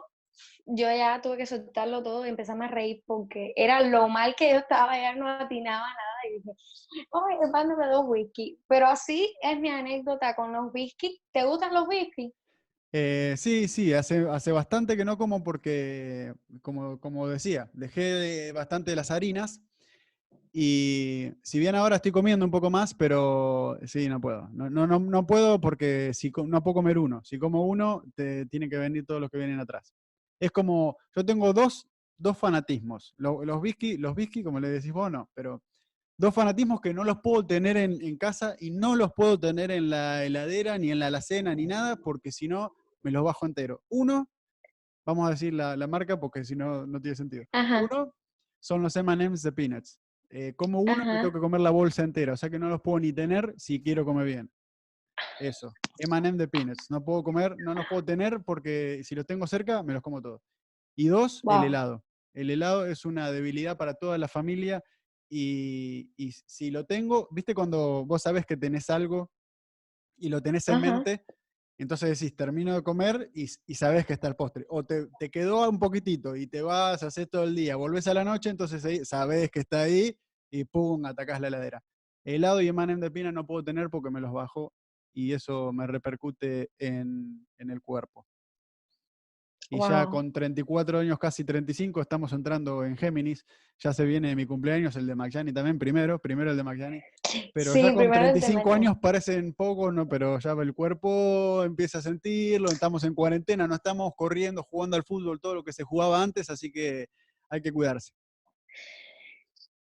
yo 0.65 0.89
ya 0.89 1.19
tuve 1.21 1.35
que 1.35 1.45
soltarlo 1.45 2.01
todo 2.01 2.25
y 2.25 2.29
empezarme 2.29 2.65
a 2.65 2.69
reír 2.69 3.03
porque 3.05 3.51
era 3.57 3.81
lo 3.81 4.07
mal 4.07 4.35
que 4.35 4.51
yo 4.51 4.59
estaba, 4.59 4.95
ya 4.95 5.15
no 5.15 5.27
atinaba 5.27 5.85
nada. 5.85 6.17
Y 6.29 6.33
dije, 6.37 6.51
oye, 7.09 7.51
mándame 7.51 7.87
dos 7.87 8.05
whisky. 8.07 8.57
Pero 8.69 8.87
así 8.87 9.35
es 9.41 9.59
mi 9.59 9.67
anécdota 9.67 10.33
con 10.33 10.53
los 10.53 10.73
whisky. 10.73 11.19
¿Te 11.33 11.43
gustan 11.43 11.73
los 11.73 11.89
whisky? 11.89 12.33
Eh, 12.99 13.35
sí, 13.37 13.67
sí, 13.67 13.93
hace, 13.93 14.27
hace 14.27 14.51
bastante 14.51 14.97
que 14.97 15.05
no 15.05 15.19
como 15.19 15.43
porque, 15.43 16.33
como, 16.63 16.99
como 16.99 17.27
decía, 17.27 17.69
dejé 17.73 18.51
bastante 18.53 18.89
de 18.89 18.95
las 18.95 19.11
harinas 19.11 19.61
y 20.51 21.31
si 21.43 21.59
bien 21.59 21.75
ahora 21.75 21.97
estoy 21.97 22.11
comiendo 22.11 22.43
un 22.43 22.49
poco 22.49 22.71
más, 22.71 22.95
pero 22.95 23.77
sí, 23.85 24.09
no 24.09 24.19
puedo. 24.19 24.49
No, 24.49 24.67
no, 24.71 24.87
no, 24.87 25.27
puedo 25.27 25.61
porque 25.61 26.11
si, 26.15 26.31
no 26.47 26.63
puedo 26.63 26.73
comer 26.73 26.97
uno. 26.97 27.23
Si 27.23 27.37
como 27.37 27.67
uno, 27.67 28.03
te 28.15 28.47
tienen 28.47 28.67
que 28.67 28.77
venir 28.77 29.05
todos 29.05 29.21
los 29.21 29.29
que 29.29 29.37
vienen 29.37 29.59
atrás. 29.59 29.93
Es 30.39 30.49
como, 30.49 30.97
yo 31.15 31.23
tengo 31.23 31.53
dos, 31.53 31.87
dos 32.17 32.35
fanatismos. 32.35 33.13
Los, 33.17 33.45
los 33.45 33.61
whisky, 33.61 33.97
los 33.97 34.17
whisky, 34.17 34.41
como 34.41 34.59
le 34.59 34.69
decís 34.69 34.91
vos, 34.91 35.11
no, 35.11 35.29
pero 35.35 35.61
dos 36.17 36.33
fanatismos 36.33 36.81
que 36.81 36.95
no 36.95 37.03
los 37.03 37.19
puedo 37.21 37.45
tener 37.45 37.77
en, 37.77 38.17
casa 38.17 38.55
y 38.59 38.71
no 38.71 38.95
los 38.95 39.13
puedo 39.13 39.39
tener 39.39 39.69
en 39.69 39.91
la 39.91 40.25
heladera, 40.25 40.79
ni 40.79 40.89
en 40.89 40.97
la 40.97 41.07
alacena, 41.07 41.53
ni 41.53 41.67
nada, 41.67 41.97
porque 41.97 42.31
si 42.31 42.47
no, 42.47 42.73
me 43.07 43.11
los 43.11 43.23
bajo 43.23 43.45
entero. 43.45 43.81
Uno, 43.87 44.29
vamos 45.05 45.27
a 45.27 45.31
decir 45.31 45.53
la, 45.53 45.87
marca 45.87 46.19
porque 46.19 46.43
si 46.43 46.57
no, 46.57 46.85
no 46.85 46.99
tiene 46.99 47.15
sentido. 47.15 47.45
Uno, 47.53 48.13
son 48.59 48.83
los 48.83 48.93
M&M's 48.97 49.43
de 49.43 49.51
Peanuts. 49.53 49.97
Eh, 50.29 50.53
como 50.57 50.81
uno, 50.81 51.05
me 51.05 51.19
tengo 51.19 51.31
que 51.31 51.39
comer 51.39 51.61
la 51.61 51.69
bolsa 51.69 52.03
entera, 52.03 52.33
o 52.33 52.37
sea 52.37 52.49
que 52.49 52.59
no 52.59 52.67
los 52.67 52.81
puedo 52.81 52.99
ni 52.99 53.13
tener 53.13 53.53
si 53.55 53.81
quiero 53.81 54.03
comer 54.03 54.25
bien. 54.25 54.51
Eso, 55.39 55.71
M&M 55.99 56.37
de 56.37 56.49
Peanuts. 56.49 56.91
No 56.91 57.01
puedo 57.01 57.23
comer, 57.23 57.55
no 57.59 57.73
los 57.73 57.85
puedo 57.87 58.03
tener 58.03 58.43
porque 58.43 58.99
si 59.05 59.15
los 59.15 59.25
tengo 59.25 59.47
cerca, 59.47 59.81
me 59.83 59.93
los 59.93 60.01
como 60.01 60.21
todos. 60.21 60.41
Y 60.97 61.07
dos, 61.07 61.41
el 61.49 61.63
helado. 61.63 62.03
El 62.33 62.49
helado 62.49 62.85
es 62.85 63.05
una 63.05 63.31
debilidad 63.31 63.77
para 63.77 63.93
toda 63.93 64.17
la 64.17 64.27
familia 64.27 64.83
y, 65.29 66.11
si 66.45 66.71
lo 66.71 66.85
tengo, 66.85 67.29
viste 67.31 67.55
cuando 67.55 68.05
vos 68.05 68.21
sabes 68.21 68.45
que 68.45 68.57
tenés 68.57 68.89
algo 68.89 69.31
y 70.17 70.27
lo 70.27 70.41
tenés 70.41 70.67
en 70.67 70.81
mente, 70.81 71.23
entonces 71.83 72.19
decís, 72.19 72.35
termino 72.35 72.73
de 72.73 72.83
comer 72.83 73.29
y, 73.33 73.47
sabes 73.75 74.05
que 74.05 74.13
está 74.13 74.27
el 74.27 74.35
postre. 74.35 74.65
O 74.69 74.83
te, 74.83 75.09
quedó 75.31 75.69
un 75.69 75.79
poquitito 75.79 76.35
y 76.35 76.47
te 76.47 76.61
vas, 76.61 77.03
haces 77.03 77.29
todo 77.29 77.43
el 77.43 77.55
día, 77.55 77.75
volvés 77.75 78.07
a 78.07 78.13
la 78.13 78.23
noche, 78.23 78.49
entonces 78.49 79.07
sabes 79.07 79.51
que 79.51 79.59
está 79.59 79.81
ahí 79.81 80.17
y 80.51 80.63
pum, 80.63 81.05
atacás 81.05 81.39
la 81.39 81.49
heladera. 81.49 81.83
Helado 82.23 82.61
y 82.61 82.67
emanem 82.67 82.99
de 82.99 83.11
pina 83.11 83.31
no 83.31 83.45
puedo 83.45 83.63
tener 83.63 83.89
porque 83.89 84.09
me 84.09 84.21
los 84.21 84.33
bajo 84.33 84.73
y 85.13 85.33
eso 85.33 85.71
me 85.71 85.87
repercute 85.87 86.69
en 86.79 87.45
el 87.57 87.81
cuerpo. 87.81 88.25
Y 89.69 89.79
ya 89.79 90.05
con 90.05 90.31
34 90.31 90.99
años, 90.99 91.19
casi 91.19 91.43
35, 91.43 91.99
estamos 91.99 92.31
entrando 92.31 92.85
en 92.85 92.95
Géminis. 92.95 93.45
Ya 93.79 93.91
se 93.93 94.05
viene 94.05 94.35
mi 94.35 94.45
cumpleaños, 94.45 94.95
el 94.95 95.05
de 95.05 95.13
McJanny 95.13 95.51
también, 95.51 95.77
primero, 95.77 96.19
primero 96.19 96.51
el 96.51 96.57
de 96.57 96.63
McJanny. 96.63 97.01
Pero 97.53 97.75
ya 97.75 97.93
con 97.93 98.09
35 98.09 98.73
años 98.73 98.97
parecen 99.01 99.53
poco, 99.53 99.91
¿no? 99.91 100.07
Pero 100.07 100.39
ya 100.39 100.51
el 100.51 100.73
cuerpo 100.73 101.63
empieza 101.65 101.97
a 101.97 102.01
sentirlo, 102.01 102.69
estamos 102.69 103.03
en 103.03 103.13
cuarentena, 103.13 103.67
no 103.67 103.75
estamos 103.75 104.13
corriendo, 104.15 104.63
jugando 104.63 104.95
al 104.95 105.03
fútbol, 105.03 105.41
todo 105.41 105.55
lo 105.55 105.63
que 105.63 105.73
se 105.73 105.83
jugaba 105.83 106.23
antes, 106.23 106.49
así 106.49 106.71
que 106.71 107.07
hay 107.49 107.61
que 107.61 107.73
cuidarse. 107.73 108.13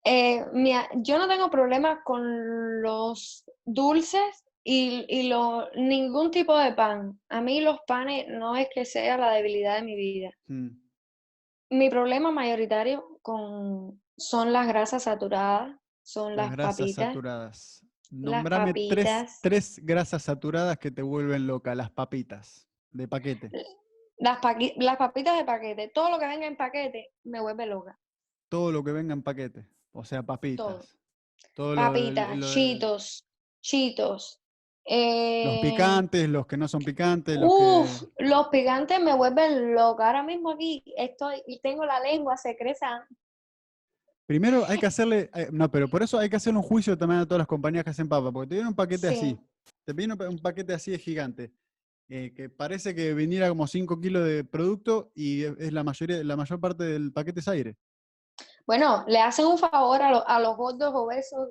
Eh, 0.05 0.45
mira, 0.53 0.89
yo 0.97 1.19
no 1.19 1.29
tengo 1.29 1.51
problemas 1.51 1.99
con 2.05 2.83
los 2.83 3.45
dulces 3.65 4.45
y, 4.65 5.29
lo, 5.29 5.69
ningún 5.75 6.31
tipo 6.31 6.57
de 6.57 6.73
pan. 6.73 7.21
A 7.29 7.41
mí 7.41 7.61
los 7.61 7.81
panes 7.87 8.27
no 8.29 8.57
es 8.57 8.69
que 8.73 8.85
sea 8.85 9.17
la 9.17 9.33
debilidad 9.33 9.77
de 9.77 9.83
mi 9.83 9.97
vida. 9.97 10.31
Mm. 10.47 10.69
Mi 11.71 11.91
problema 11.91 12.31
mayoritario 12.31 13.19
con, 13.23 14.01
son 14.17 14.53
las 14.53 14.69
grasas 14.69 15.05
saturadas, 15.05 15.77
son 16.03 16.37
las, 16.37 16.53
grasas 16.53 16.93
saturadas. 16.93 17.87
Nombrame 18.11 18.75
tres, 18.91 19.39
tres, 19.41 19.81
grasas 19.83 20.23
saturadas 20.25 20.77
que 20.79 20.91
te 20.91 21.01
vuelven 21.01 21.47
loca, 21.47 21.75
las 21.75 21.91
papitas 21.91 22.69
de 22.91 23.09
paquete. 23.09 23.51
Las, 24.19 24.39
las 24.77 24.97
papitas 24.99 25.39
de 25.39 25.45
paquete, 25.45 25.89
todo 25.89 26.11
lo 26.11 26.19
que 26.19 26.27
venga 26.27 26.47
en 26.47 26.57
paquete 26.57 27.15
me 27.25 27.41
vuelve 27.41 27.67
loca. 27.67 27.99
Todo 28.51 28.71
lo 28.71 28.85
que 28.85 28.93
venga 28.93 29.15
en 29.15 29.23
paquete, 29.23 29.67
o 29.93 30.05
sea, 30.05 30.23
papitas. 30.23 30.99
Todo. 31.55 31.75
papitas, 31.75 32.53
chitos, 32.53 33.27
chitos, 33.63 34.42
los 34.85 34.95
eh, 34.97 35.59
picantes, 35.63 36.29
los 36.29 36.47
que 36.47 36.57
no 36.57 36.67
son 36.69 36.83
picantes. 36.83 37.39
Los, 37.39 38.09
los 38.19 38.49
picantes 38.49 39.01
me 39.01 39.15
vuelven 39.15 39.75
loca. 39.75 40.07
Ahora 40.07 40.23
mismo 40.23 40.51
aquí 40.53 40.83
estoy 40.97 41.43
y 41.47 41.61
tengo 41.61 41.85
la 41.85 42.01
lengua 42.01 42.37
secreta. 42.37 43.07
Primero 44.27 44.65
hay 44.67 44.79
que 44.79 44.87
hacerle, 44.87 45.31
eh, 45.35 45.49
no, 45.53 45.71
pero 45.71 45.89
por 45.89 46.03
eso 46.03 46.19
hay 46.19 46.29
que 46.29 46.37
hacer 46.37 46.55
un 46.55 46.63
juicio 46.63 46.97
también 46.97 47.21
a 47.21 47.27
todas 47.27 47.39
las 47.39 47.47
compañías 47.47 47.85
que 47.85 47.91
hacen 47.91 48.09
papa, 48.09 48.33
porque 48.33 48.49
te 48.49 48.55
viene 48.57 48.69
un 48.69 48.75
paquete 48.75 49.09
así, 49.09 49.31
Sí. 49.31 49.39
te 49.85 49.93
viene 49.93 50.15
un 50.15 50.19
pa- 50.19 50.29
un 50.29 50.39
paquete 50.39 50.73
así 50.75 50.91
de 50.91 50.99
gigante, 50.99 51.53
eh, 52.09 52.33
que 52.35 52.49
parece 52.49 52.95
que 52.95 53.15
viniera 53.15 53.49
como 53.49 53.67
5 53.67 54.01
kilos 54.01 54.25
de 54.27 54.45
producto 54.45 55.13
y 55.15 55.45
es, 55.45 55.55
es 55.59 55.73
la 55.73 55.85
mayoría, 55.85 56.23
la 56.25 56.37
mayor 56.37 56.61
parte 56.61 56.85
del 56.85 57.13
paquete 57.13 57.41
es 57.41 57.49
aire. 57.49 57.77
Bueno, 58.67 59.05
le 59.07 59.21
hacen 59.21 59.47
un 59.47 59.59
favor 59.59 60.01
a, 60.03 60.11
lo- 60.11 60.27
a 60.29 60.41
los 60.41 60.57
gordos 60.57 60.93
obesos 60.95 61.49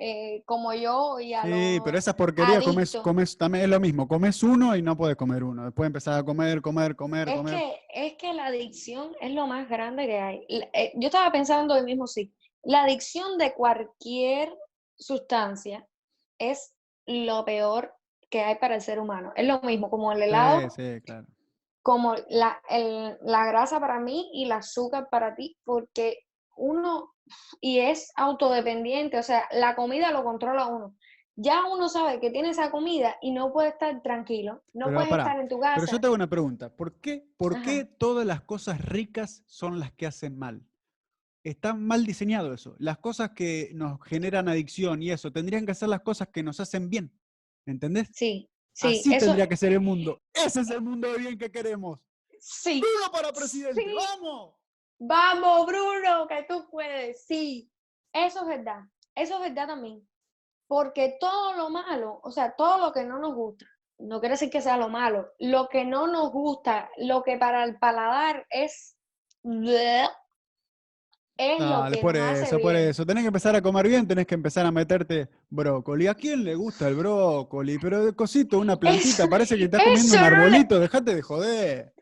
eh, 0.00 0.42
como 0.46 0.72
yo 0.74 1.18
y 1.20 1.34
a 1.34 1.42
Sí, 1.42 1.80
pero 1.84 1.98
esas 1.98 2.14
porquerías 2.14 2.64
comes, 2.64 2.96
comes, 2.96 3.36
también 3.36 3.64
es 3.64 3.70
lo 3.70 3.80
mismo, 3.80 4.06
comes 4.06 4.42
uno 4.42 4.76
y 4.76 4.82
no 4.82 4.96
puedes 4.96 5.16
comer 5.16 5.42
uno, 5.44 5.64
después 5.64 5.86
empezar 5.86 6.18
a 6.18 6.22
comer, 6.24 6.62
comer, 6.62 6.94
comer, 6.96 7.28
Es 7.28 7.36
comer. 7.36 7.54
que, 7.54 7.80
es 7.94 8.12
que 8.14 8.32
la 8.32 8.46
adicción 8.46 9.12
es 9.20 9.32
lo 9.32 9.46
más 9.46 9.68
grande 9.68 10.06
que 10.06 10.18
hay. 10.18 10.46
Eh, 10.48 10.92
Yo 10.96 11.08
estaba 11.08 11.30
pensando 11.32 11.74
hoy 11.74 11.82
mismo, 11.82 12.06
sí, 12.06 12.32
la 12.62 12.84
adicción 12.84 13.38
de 13.38 13.54
cualquier 13.54 14.56
sustancia 14.96 15.86
es 16.38 16.74
lo 17.06 17.44
peor 17.44 17.94
que 18.30 18.42
hay 18.42 18.56
para 18.56 18.74
el 18.76 18.80
ser 18.82 19.00
humano. 19.00 19.32
Es 19.36 19.46
lo 19.46 19.60
mismo, 19.62 19.90
como 19.90 20.12
el 20.12 20.22
helado, 20.22 20.68
Sí, 20.70 20.82
sí, 20.82 21.00
claro. 21.02 21.26
como 21.82 22.14
la, 22.28 22.60
el- 22.68 23.16
la 23.22 23.46
grasa 23.46 23.80
para 23.80 23.98
mí 24.00 24.30
y 24.32 24.44
el 24.44 24.52
azúcar 24.52 25.08
para 25.10 25.34
ti, 25.34 25.56
porque 25.64 26.18
uno, 26.56 27.14
y 27.60 27.80
es 27.80 28.12
autodependiente, 28.16 29.18
o 29.18 29.22
sea, 29.22 29.44
la 29.52 29.74
comida 29.76 30.10
lo 30.10 30.24
controla 30.24 30.66
uno. 30.66 30.94
Ya 31.40 31.64
uno 31.66 31.88
sabe 31.88 32.18
que 32.18 32.30
tiene 32.30 32.50
esa 32.50 32.70
comida 32.72 33.16
y 33.22 33.30
no 33.30 33.52
puede 33.52 33.68
estar 33.68 34.02
tranquilo, 34.02 34.62
no 34.72 34.86
Pero 34.86 34.96
puedes 34.96 35.10
pará, 35.10 35.22
estar 35.22 35.40
en 35.40 35.48
tu 35.48 35.60
Pero 35.60 35.74
casa. 35.74 35.92
yo 35.92 36.00
te 36.00 36.06
hago 36.06 36.14
una 36.16 36.28
pregunta, 36.28 36.74
¿por 36.74 36.94
qué, 37.00 37.28
por 37.36 37.54
Ajá. 37.56 37.64
qué 37.64 37.84
todas 37.84 38.26
las 38.26 38.40
cosas 38.40 38.84
ricas 38.84 39.44
son 39.46 39.78
las 39.78 39.92
que 39.92 40.06
hacen 40.06 40.36
mal? 40.36 40.64
Está 41.44 41.74
mal 41.74 42.04
diseñado 42.04 42.52
eso. 42.52 42.74
Las 42.78 42.98
cosas 42.98 43.30
que 43.30 43.70
nos 43.72 44.02
generan 44.02 44.48
adicción 44.48 45.00
y 45.02 45.12
eso, 45.12 45.30
tendrían 45.32 45.64
que 45.64 45.74
ser 45.74 45.88
las 45.88 46.00
cosas 46.00 46.28
que 46.28 46.42
nos 46.42 46.58
hacen 46.58 46.90
bien. 46.90 47.12
¿Entendés? 47.66 48.08
Sí, 48.12 48.50
sí, 48.72 48.98
Así 48.98 49.14
eso, 49.14 49.26
tendría 49.26 49.48
que 49.48 49.56
ser 49.56 49.72
el 49.72 49.80
mundo. 49.80 50.20
Ese 50.34 50.60
es 50.62 50.70
el 50.70 50.80
mundo 50.82 51.10
de 51.12 51.18
bien 51.18 51.38
que 51.38 51.50
queremos. 51.50 52.00
sí. 52.40 52.80
¡Bruno 52.80 53.12
para 53.12 53.32
presidente! 53.32 53.80
Sí. 53.80 53.94
¡Vamos! 53.94 54.54
Vamos, 54.98 55.66
Bruno, 55.66 56.26
que 56.28 56.44
tú 56.48 56.68
puedes. 56.70 57.24
Sí, 57.24 57.70
eso 58.12 58.40
es 58.42 58.46
verdad. 58.46 58.80
Eso 59.14 59.34
es 59.36 59.40
verdad 59.40 59.68
también. 59.68 60.06
Porque 60.66 61.16
todo 61.20 61.54
lo 61.54 61.70
malo, 61.70 62.20
o 62.22 62.30
sea, 62.30 62.54
todo 62.56 62.78
lo 62.78 62.92
que 62.92 63.04
no 63.04 63.18
nos 63.18 63.34
gusta, 63.34 63.64
no 63.98 64.20
quiere 64.20 64.34
decir 64.34 64.50
que 64.50 64.60
sea 64.60 64.76
lo 64.76 64.88
malo, 64.88 65.32
lo 65.38 65.68
que 65.68 65.84
no 65.84 66.06
nos 66.06 66.30
gusta, 66.30 66.90
lo 66.98 67.22
que 67.22 67.36
para 67.38 67.64
el 67.64 67.78
paladar 67.78 68.46
es 68.50 68.96
es 71.36 71.60
lo 71.60 71.68
Dale, 71.82 71.96
que 71.96 72.02
por 72.02 72.16
hace 72.16 72.42
eso, 72.42 72.58
por 72.60 72.74
eso. 72.74 73.06
Tenés 73.06 73.22
que 73.22 73.28
empezar 73.28 73.54
a 73.54 73.62
comer 73.62 73.86
bien, 73.88 74.06
tenés 74.08 74.26
que 74.26 74.34
empezar 74.34 74.66
a 74.66 74.72
meterte 74.72 75.28
brócoli. 75.48 76.08
¿A 76.08 76.14
quién 76.14 76.42
le 76.44 76.56
gusta 76.56 76.88
el 76.88 76.96
brócoli? 76.96 77.78
Pero 77.78 78.04
de 78.04 78.12
cosito, 78.12 78.58
una 78.58 78.76
plantita, 78.76 79.22
Eso- 79.22 79.30
parece 79.30 79.56
que 79.56 79.64
estás 79.64 79.82
comiendo 79.84 80.02
un 80.14 80.18
eso 80.18 80.20
no 80.24 80.30
le- 80.30 80.36
arbolito, 80.36 80.80
dejate 80.80 81.14
de 81.14 81.22
joder. 81.22 81.94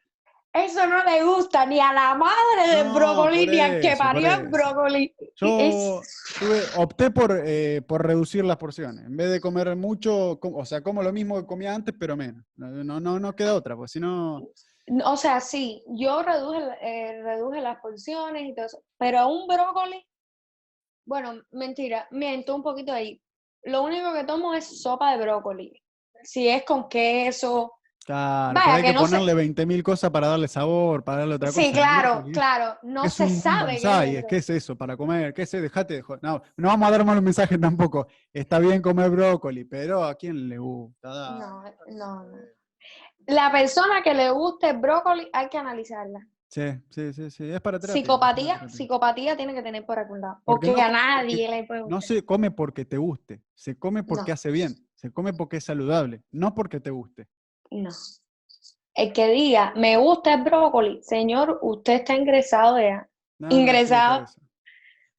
Eso 0.64 0.86
no 0.86 1.04
le 1.04 1.22
gusta 1.24 1.66
ni 1.66 1.80
a 1.80 1.92
la 1.92 2.14
madre 2.14 2.76
del 2.76 2.86
No, 2.88 2.94
brócoli, 2.94 3.46
ni 3.46 3.60
al 3.60 3.80
que 3.80 3.94
parió 3.96 4.32
el 4.34 4.48
brócoli. 4.48 5.14
Yo 5.36 5.58
Es- 5.58 6.34
tuve- 6.38 6.64
opté 6.82 7.10
por, 7.10 7.42
eh, 7.44 7.82
por 7.86 8.06
reducir 8.06 8.44
las 8.44 8.56
porciones. 8.56 9.04
En 9.06 9.16
vez 9.16 9.30
de 9.30 9.40
comer 9.40 9.74
mucho, 9.76 10.38
o 10.40 10.64
sea, 10.64 10.80
como 10.82 11.02
lo 11.02 11.12
mismo 11.12 11.38
que 11.40 11.46
comía 11.46 11.74
antes, 11.74 11.94
pero 11.98 12.16
menos. 12.16 12.44
No, 12.56 13.00
no, 13.00 13.18
no, 13.18 13.32
queda 13.36 13.54
otra, 13.54 13.76
pues 13.76 13.92
si 13.92 14.00
no. 14.00 14.42
O 15.04 15.16
sea, 15.16 15.40
sí, 15.40 15.82
yo 15.88 16.22
reduje, 16.22 16.60
eh, 16.80 17.20
reduje 17.22 17.60
las 17.60 17.80
porciones 17.80 18.44
y 18.44 18.54
todo 18.54 18.66
eso, 18.66 18.82
pero 18.96 19.26
un 19.28 19.46
brócoli, 19.48 20.06
bueno, 21.04 21.42
mentira, 21.50 22.06
miento 22.12 22.54
un 22.54 22.62
poquito 22.62 22.92
ahí. 22.92 23.20
Lo 23.64 23.82
único 23.82 24.12
que 24.12 24.24
tomo 24.24 24.54
es 24.54 24.80
sopa 24.80 25.12
de 25.12 25.22
brócoli. 25.24 25.72
Si 26.22 26.48
es 26.48 26.64
con 26.64 26.88
queso. 26.88 27.72
Claro, 28.06 28.54
Vaya, 28.54 28.64
pero 28.64 28.76
hay 28.76 28.82
que 28.82 28.88
que, 28.88 28.94
no 28.94 29.06
se- 29.06 29.16
ponerle 29.18 29.34
20.000 29.34 29.82
cosas 29.82 30.10
para 30.12 30.28
darle 30.28 30.46
sabor, 30.46 31.02
para 31.02 31.18
darle 31.18 31.34
otra 31.34 31.48
cosa. 31.48 31.60
Sí, 31.60 31.72
claro, 31.72 32.24
claro, 32.32 32.78
no 32.84 33.02
es 33.04 33.12
se 33.14 33.28
sabe 33.28 33.78
qué 33.80 34.18
es 34.18 34.24
¿qué 34.28 34.36
es 34.36 34.48
eso? 34.50 34.76
Para 34.76 34.96
comer, 34.96 35.34
¿qué 35.34 35.42
eso? 35.42 35.60
Dejate 35.60 35.94
de 35.94 36.02
joder. 36.02 36.22
No, 36.22 36.40
no 36.56 36.68
vamos 36.68 36.86
a 36.88 36.92
dar 36.92 37.04
malos 37.04 37.22
mensajes 37.24 37.60
tampoco. 37.60 38.06
Está 38.32 38.60
bien 38.60 38.80
comer 38.80 39.10
brócoli, 39.10 39.64
pero 39.64 40.04
¿a 40.04 40.14
quién 40.14 40.48
le 40.48 40.56
gusta? 40.58 41.08
No, 41.36 41.64
no, 41.96 42.24
no. 42.24 42.38
La 43.26 43.50
persona 43.50 44.02
que 44.04 44.14
le 44.14 44.30
guste 44.30 44.70
el 44.70 44.78
brócoli 44.78 45.28
hay 45.32 45.48
que 45.48 45.58
analizarla. 45.58 46.20
Sí, 46.48 46.62
sí, 46.90 47.12
sí, 47.12 47.28
sí. 47.28 47.50
Es 47.50 47.60
para 47.60 47.80
terapia. 47.80 47.86
para 47.86 47.92
Psicopatía, 48.04 48.54
terapia. 48.54 48.68
psicopatía 48.68 49.36
tiene 49.36 49.52
que 49.52 49.62
tener 49.62 49.84
por 49.84 49.98
algún 49.98 50.20
lado. 50.20 50.40
Porque 50.44 50.68
Porque 50.68 50.80
no 50.80 50.86
a 50.86 50.90
porque 50.90 50.92
nadie 50.92 51.48
le 51.50 51.64
puede 51.64 51.80
No 51.80 51.86
gustar. 51.96 52.02
se 52.02 52.24
come 52.24 52.50
porque 52.52 52.84
te 52.84 52.98
guste, 52.98 53.42
se 53.52 53.76
come 53.76 54.04
porque 54.04 54.30
No. 54.30 54.34
hace 54.34 54.52
bien, 54.52 54.76
se 54.94 55.10
come 55.12 55.32
porque 55.32 55.56
es 55.56 55.64
saludable, 55.64 56.22
no 56.30 56.54
porque 56.54 56.78
te 56.78 56.90
guste. 56.90 57.26
No. 57.70 57.90
El 58.94 59.12
que 59.12 59.28
diga, 59.28 59.72
me 59.76 59.96
gusta 59.98 60.34
el 60.34 60.42
brócoli, 60.42 61.02
señor, 61.02 61.58
usted 61.62 61.94
está 61.94 62.14
ingresado 62.14 62.78
ya. 62.80 63.08
No, 63.38 63.48
Ingresado. 63.50 64.26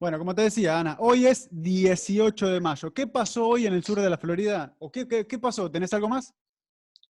Bueno, 0.00 0.18
como 0.18 0.34
te 0.34 0.42
decía, 0.42 0.78
Ana, 0.78 0.96
hoy 1.00 1.26
es 1.26 1.48
18 1.50 2.48
de 2.48 2.60
mayo. 2.60 2.92
¿Qué 2.92 3.06
pasó 3.06 3.48
hoy 3.48 3.66
en 3.66 3.74
el 3.74 3.84
sur 3.84 4.00
de 4.00 4.10
la 4.10 4.18
Florida? 4.18 4.74
¿O 4.78 4.90
qué, 4.90 5.06
qué, 5.06 5.26
qué 5.26 5.38
pasó? 5.38 5.70
¿Tenés 5.70 5.92
algo 5.92 6.08
más? 6.08 6.34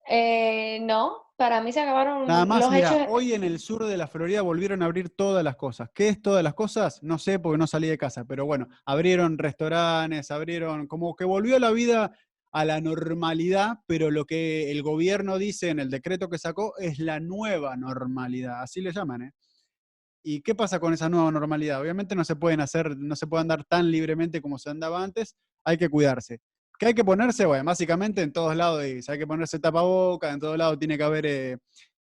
Eh, 0.09 0.81
no, 0.83 1.33
para 1.37 1.61
mí 1.61 1.73
se 1.73 1.81
acabaron 1.81 2.27
Nada 2.27 2.45
más, 2.45 2.61
los 2.61 2.71
mira, 2.73 2.93
hechos. 2.93 3.07
hoy 3.11 3.35
en 3.35 3.45
el 3.45 3.61
sur 3.61 3.85
de 3.85 3.97
la 3.97 4.09
Florida 4.09 4.43
volvieron 4.43 4.83
a 4.83 4.87
abrir 4.87 5.11
todas 5.11 5.45
las 5.45 5.57
cosas. 5.57 5.91
¿Qué 5.95 6.09
es 6.09 6.21
todas 6.21 6.43
las 6.43 6.55
cosas? 6.55 7.01
No 7.03 7.19
sé 7.19 7.39
porque 7.39 7.59
no 7.59 7.67
salí 7.69 7.87
de 7.89 7.99
casa, 7.99 8.25
pero 8.25 8.47
bueno, 8.47 8.67
abrieron 8.85 9.39
restaurantes, 9.39 10.31
abrieron, 10.33 10.87
como 10.89 11.15
que 11.15 11.25
volvió 11.25 11.59
la 11.61 11.71
vida 11.71 12.13
a 12.53 12.65
la 12.67 12.81
normalidad, 12.81 13.79
pero 13.87 14.11
lo 14.11 14.27
que 14.27 14.71
el 14.71 14.83
gobierno 14.83 15.39
dice 15.39 15.71
en 15.71 15.81
el 15.81 15.91
decreto 15.91 16.29
que 16.29 16.39
sacó 16.39 16.77
es 16.79 16.99
la 16.99 17.19
nueva 17.19 17.77
normalidad, 17.77 18.63
así 18.63 18.83
le 18.83 18.93
llaman, 18.93 19.23
¿eh? 19.23 19.33
¿Y 20.25 20.43
qué 20.43 20.55
pasa 20.55 20.79
con 20.79 20.93
esa 20.93 21.09
nueva 21.09 21.33
normalidad? 21.33 21.81
Obviamente 21.81 22.15
no 22.15 22.25
se 22.25 22.37
pueden 22.37 22.61
hacer, 22.61 22.97
no 22.97 23.17
se 23.17 23.27
puede 23.27 23.41
andar 23.41 23.65
tan 23.65 23.91
libremente 23.91 24.41
como 24.41 24.59
se 24.59 24.71
andaba 24.71 25.03
antes, 25.03 25.35
hay 25.65 25.77
que 25.79 25.89
cuidarse. 25.89 26.41
¿Qué 26.79 26.87
hay 26.87 26.95
que 26.95 27.05
ponerse? 27.05 27.45
Bueno, 27.47 27.65
básicamente 27.65 28.23
en 28.23 28.33
todos 28.33 28.55
lados, 28.55 28.85
dice, 28.85 29.13
hay 29.13 29.19
que 29.19 29.27
ponerse 29.27 29.59
tapaboca, 29.59 30.31
en 30.31 30.39
todos 30.39 30.57
lados 30.57 30.79
tiene 30.79 30.97
que 30.97 31.05
haber, 31.05 31.27
eh, 31.27 31.59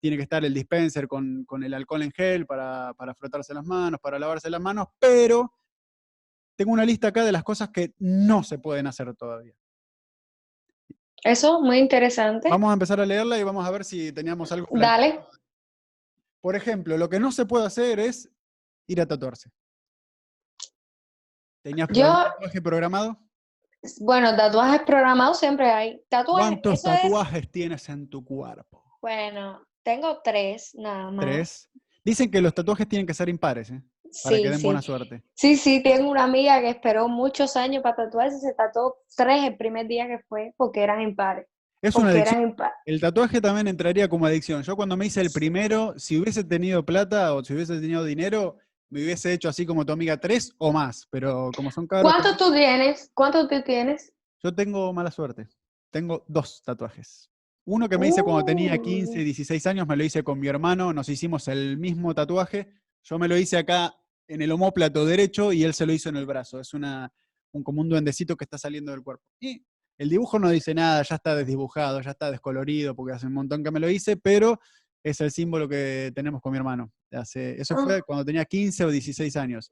tiene 0.00 0.16
que 0.16 0.22
estar 0.22 0.44
el 0.44 0.54
dispenser 0.54 1.08
con, 1.08 1.44
con 1.44 1.64
el 1.64 1.74
alcohol 1.74 2.02
en 2.02 2.12
gel 2.12 2.46
para, 2.46 2.92
para 2.94 3.14
frotarse 3.14 3.54
las 3.54 3.64
manos, 3.64 3.98
para 4.00 4.18
lavarse 4.18 4.50
las 4.50 4.60
manos, 4.60 4.88
pero 5.00 5.52
tengo 6.56 6.72
una 6.72 6.84
lista 6.84 7.08
acá 7.08 7.24
de 7.24 7.32
las 7.32 7.42
cosas 7.42 7.70
que 7.70 7.94
no 7.98 8.44
se 8.44 8.58
pueden 8.58 8.86
hacer 8.86 9.12
todavía. 9.16 9.54
Eso, 11.24 11.60
muy 11.62 11.78
interesante. 11.78 12.50
Vamos 12.50 12.68
a 12.70 12.74
empezar 12.74 13.00
a 13.00 13.06
leerla 13.06 13.38
y 13.38 13.42
vamos 13.42 13.66
a 13.66 13.70
ver 13.70 13.82
si 13.84 14.12
teníamos 14.12 14.52
algo. 14.52 14.68
Dale. 14.70 15.24
Por 16.40 16.54
ejemplo, 16.54 16.98
lo 16.98 17.08
que 17.08 17.18
no 17.18 17.32
se 17.32 17.46
puede 17.46 17.64
hacer 17.66 17.98
es 17.98 18.30
ir 18.86 19.00
a 19.00 19.06
tatuarse. 19.06 19.50
¿Tenías 21.62 21.88
Yo- 21.92 22.04
tatuaje 22.12 22.60
programado? 22.60 23.18
Bueno, 24.00 24.36
tatuajes 24.36 24.82
programados 24.82 25.38
siempre 25.38 25.70
hay. 25.70 26.02
Tatuajes, 26.08 26.46
¿Cuántos 26.48 26.74
es- 26.74 26.82
tatuajes 26.82 27.50
tienes 27.50 27.88
en 27.88 28.08
tu 28.08 28.24
cuerpo? 28.24 28.82
bueno, 29.00 29.66
tengo 29.82 30.20
tres 30.22 30.74
nada 30.74 31.10
más. 31.10 31.24
¿Tres? 31.24 31.70
Dicen 32.04 32.30
que 32.30 32.40
los 32.42 32.54
tatuajes 32.54 32.88
tienen 32.88 33.06
que 33.06 33.14
ser 33.14 33.28
impares, 33.30 33.70
¿eh? 33.70 33.82
Para 34.22 34.36
Sí, 34.36 34.42
que 34.42 34.48
den 34.50 34.58
sí. 34.58 34.64
buena 34.64 34.82
suerte. 34.82 35.22
Sí, 35.34 35.56
sí, 35.56 35.82
tengo 35.82 36.10
una 36.10 36.24
amiga 36.24 36.60
que 36.60 36.70
esperó 36.70 37.08
muchos 37.08 37.56
años 37.56 37.82
para 37.82 37.96
tatuarse, 37.96 38.38
se 38.38 38.54
tatuó 38.54 38.96
tres 39.16 39.44
el 39.44 39.56
primer 39.56 39.86
día 39.88 40.06
que 40.06 40.18
fue 40.28 40.52
porque 40.56 40.82
eran 40.82 41.00
impares. 41.00 41.46
Es 41.82 41.94
una 41.96 42.10
adicción. 42.10 42.56
El 42.86 43.00
tatuaje 43.00 43.40
también 43.40 43.68
entraría 43.68 44.08
como 44.08 44.24
adicción. 44.24 44.62
Yo 44.62 44.74
cuando 44.76 44.96
me 44.96 45.06
hice 45.06 45.20
el 45.20 45.30
primero, 45.30 45.92
si 45.98 46.18
hubiese 46.18 46.42
tenido 46.44 46.84
plata 46.84 47.34
o 47.34 47.44
si 47.44 47.52
hubiese 47.52 47.78
tenido 47.78 48.04
dinero, 48.04 48.56
me 48.88 49.02
hubiese 49.02 49.32
hecho 49.34 49.48
así 49.50 49.66
como 49.66 49.84
tu 49.84 49.92
amiga 49.92 50.16
tres 50.18 50.54
o 50.58 50.72
más. 50.72 51.06
Pero 51.10 51.50
como 51.54 51.70
son 51.70 51.86
caros, 51.86 52.10
¿Cuántos 52.10 52.36
tú 52.38 52.52
tienes? 52.52 53.10
¿Cuántos 53.14 53.48
tú 53.48 53.62
tienes? 53.62 54.12
yo 54.42 54.54
tengo 54.54 54.92
mala 54.92 55.10
suerte. 55.10 55.46
Tengo 55.90 56.24
dos 56.28 56.62
tatuajes. 56.62 57.30
Uno 57.66 57.88
que 57.88 57.96
me 57.98 58.08
hice 58.08 58.22
cuando 58.22 58.44
tenía 58.44 58.76
15, 58.78 59.12
Uh. 59.20 59.24
16 59.24 59.66
años, 59.66 59.86
me 59.86 59.96
lo 59.96 60.04
hice 60.04 60.22
con 60.22 60.38
mi 60.38 60.48
hermano, 60.48 60.92
nos 60.92 61.08
hicimos 61.08 61.48
el 61.48 61.78
mismo 61.78 62.14
tatuaje. 62.14 62.68
Yo 63.02 63.18
me 63.18 63.26
lo 63.28 63.36
hice 63.38 63.56
acá 63.58 63.94
en 64.28 64.42
el 64.42 64.52
omóplato 64.52 65.04
derecho 65.04 65.52
y 65.52 65.64
él 65.64 65.74
se 65.74 65.86
lo 65.86 65.92
hizo 65.92 66.08
en 66.08 66.16
el 66.16 66.26
brazo. 66.26 66.60
Es 66.60 66.74
una, 66.74 67.10
un, 67.52 67.62
como 67.62 67.80
un 67.80 67.88
duendecito 67.88 68.36
que 68.36 68.44
está 68.44 68.58
saliendo 68.58 68.92
del 68.92 69.02
cuerpo. 69.02 69.24
Y 69.40 69.64
el 69.98 70.08
dibujo 70.08 70.38
no 70.38 70.50
dice 70.50 70.74
nada, 70.74 71.02
ya 71.02 71.16
está 71.16 71.34
desdibujado, 71.36 72.00
ya 72.00 72.10
está 72.10 72.30
descolorido, 72.30 72.94
porque 72.94 73.14
hace 73.14 73.26
un 73.26 73.34
montón 73.34 73.62
que 73.62 73.70
me 73.70 73.80
lo 73.80 73.88
hice, 73.88 74.16
pero 74.16 74.58
es 75.02 75.20
el 75.20 75.30
símbolo 75.30 75.68
que 75.68 76.12
tenemos 76.14 76.40
con 76.40 76.52
mi 76.52 76.58
hermano. 76.58 76.90
Hace, 77.12 77.60
eso 77.60 77.76
fue 77.76 78.02
cuando 78.02 78.24
tenía 78.24 78.44
15 78.44 78.86
o 78.86 78.90
16 78.90 79.36
años. 79.36 79.70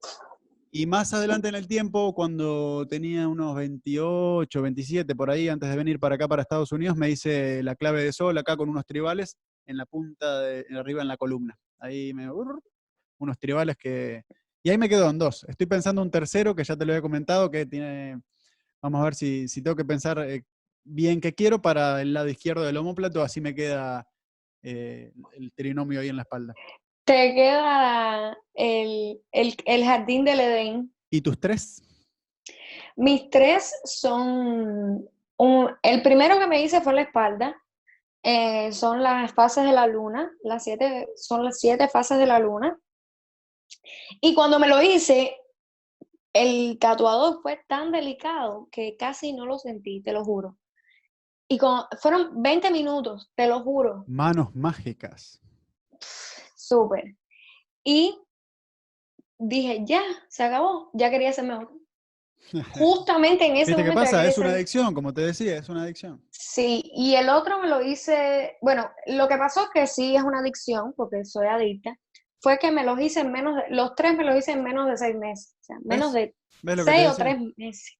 Y 0.71 0.87
más 0.87 1.13
adelante 1.13 1.49
en 1.49 1.55
el 1.55 1.67
tiempo, 1.67 2.15
cuando 2.15 2.87
tenía 2.89 3.29
unos 3.29 3.55
28, 3.57 4.63
27, 4.63 5.15
por 5.15 5.31
ahí, 5.31 5.49
antes 5.49 5.69
de 5.69 5.77
venir 5.77 5.99
para 5.99 6.15
acá, 6.15 6.29
para 6.29 6.43
Estados 6.43 6.73
Unidos, 6.73 6.97
me 6.97 7.11
hice 7.11 7.63
la 7.63 7.75
clave 7.75 8.05
de 8.05 8.13
sol 8.13 8.39
acá 8.39 8.57
con 8.57 8.71
unos 8.71 8.87
tribales 8.87 9.37
en 9.67 9.77
la 9.77 9.85
punta 9.85 10.41
de 10.41 10.65
arriba 10.79 11.03
en 11.03 11.09
la 11.09 11.17
columna. 11.17 11.59
Ahí 11.79 12.15
me. 12.15 12.31
unos 12.31 13.39
tribales 13.39 13.77
que, 13.77 14.23
Y 14.63 14.71
ahí 14.71 14.79
me 14.79 14.89
quedo 14.89 15.11
en 15.11 15.19
dos. 15.19 15.45
Estoy 15.49 15.67
pensando 15.67 16.03
un 16.03 16.11
tercero 16.11 16.55
que 16.55 16.65
ya 16.65 16.77
te 16.77 16.85
lo 16.85 16.95
he 16.95 17.03
comentado, 17.03 17.51
que 17.51 17.67
tiene. 17.67 18.21
Vamos 18.81 19.01
a 19.01 19.05
ver 19.05 19.15
si, 19.15 19.49
si 19.49 19.63
tengo 19.63 19.77
que 19.77 19.85
pensar 19.85 20.19
eh, 20.21 20.45
bien 20.85 21.21
qué 21.21 21.35
quiero 21.35 21.61
para 21.61 22.01
el 22.01 22.13
lado 22.13 22.29
izquierdo 22.29 22.63
del 22.63 22.77
homóplato, 22.77 23.23
así 23.23 23.41
me 23.41 23.55
queda 23.55 24.07
eh, 24.63 25.13
el 25.33 25.53
trinomio 25.53 26.01
ahí 26.01 26.09
en 26.09 26.17
la 26.17 26.23
espalda. 26.23 26.55
Te 27.05 27.35
queda 27.35 28.37
el, 28.55 29.21
el, 29.33 29.57
el 29.65 29.85
jardín 29.85 30.25
del 30.25 30.41
Edén. 30.41 30.95
¿Y 31.11 31.21
tus 31.21 31.39
tres? 31.41 31.83
Mis 32.97 33.29
tres 33.31 33.75
son. 33.85 35.09
Un, 35.39 35.71
el 35.83 36.03
primero 36.03 36.39
que 36.39 36.47
me 36.47 36.63
hice 36.63 36.81
fue 36.81 36.93
la 36.93 37.03
espalda. 37.03 37.57
Eh, 38.23 38.71
son 38.71 39.03
las 39.03 39.33
fases 39.33 39.65
de 39.65 39.73
la 39.73 39.89
luna. 39.89 40.31
Las 40.45 40.63
siete, 40.63 41.09
son 41.17 41.45
las 41.45 41.59
siete 41.59 41.89
fases 41.89 42.19
de 42.19 42.27
la 42.27 42.39
luna. 42.39 42.79
Y 44.21 44.35
cuando 44.35 44.59
me 44.59 44.69
lo 44.69 44.83
hice, 44.83 45.37
el 46.33 46.79
tatuador 46.79 47.41
fue 47.43 47.61
tan 47.69 47.93
delicado 47.93 48.69
que 48.71 48.97
casi 48.97 49.33
no 49.33 49.47
lo 49.47 49.59
sentí, 49.59 50.03
te 50.03 50.13
lo 50.13 50.25
juro. 50.25 50.59
Y 51.49 51.59
con, 51.59 51.83
fueron 52.01 52.43
20 52.43 52.71
minutos, 52.71 53.31
te 53.35 53.47
lo 53.47 53.61
juro. 53.61 54.05
Manos 54.07 54.55
mágicas. 54.55 55.41
Súper. 56.57 57.17
Y 57.85 58.19
dije, 59.39 59.83
ya, 59.85 60.03
se 60.29 60.45
acabó, 60.45 60.91
ya 60.95 61.11
quería 61.11 61.31
hacerme 61.31 61.55
otro. 61.57 61.83
Justamente 62.79 63.47
en 63.47 63.57
ese 63.57 63.73
¿Viste 63.73 63.83
momento. 63.83 64.01
qué 64.01 64.05
pasa? 64.05 64.27
Es 64.27 64.39
una 64.39 64.51
adicción, 64.51 64.95
como 64.95 65.13
te 65.13 65.21
decía, 65.23 65.57
es 65.57 65.69
una 65.69 65.83
adicción. 65.83 66.25
Sí, 66.31 66.91
y 66.95 67.15
el 67.15 67.29
otro 67.29 67.59
me 67.61 67.69
lo 67.69 67.83
hice, 67.83 68.57
bueno, 68.63 68.91
lo 69.07 69.29
que 69.29 69.37
pasó 69.37 69.69
que 69.73 69.87
sí 69.87 70.17
es 70.17 70.23
una 70.23 70.41
adicción, 70.41 70.93
porque 70.97 71.25
soy 71.25 71.47
adicta, 71.47 71.99
fue 72.43 72.59
que 72.59 72.73
me 72.73 72.83
los 72.85 73.01
hice 73.01 73.21
en 73.21 73.31
menos 73.33 73.55
de, 73.57 73.63
los 73.71 73.95
tres 73.95 74.17
me 74.17 74.25
los 74.25 74.37
hice 74.37 74.53
en 74.53 74.65
menos 74.65 74.89
de 74.89 74.97
seis 74.99 75.17
meses, 75.17 75.55
o 75.61 75.65
sea, 75.65 75.77
menos 75.85 76.13
de 76.13 76.35
¿Ves 76.63 76.77
lo 76.77 76.85
que 76.85 76.91
te 76.91 76.97
seis 76.97 77.11
o 77.11 77.17
tres 77.17 77.39
meses. 77.57 77.99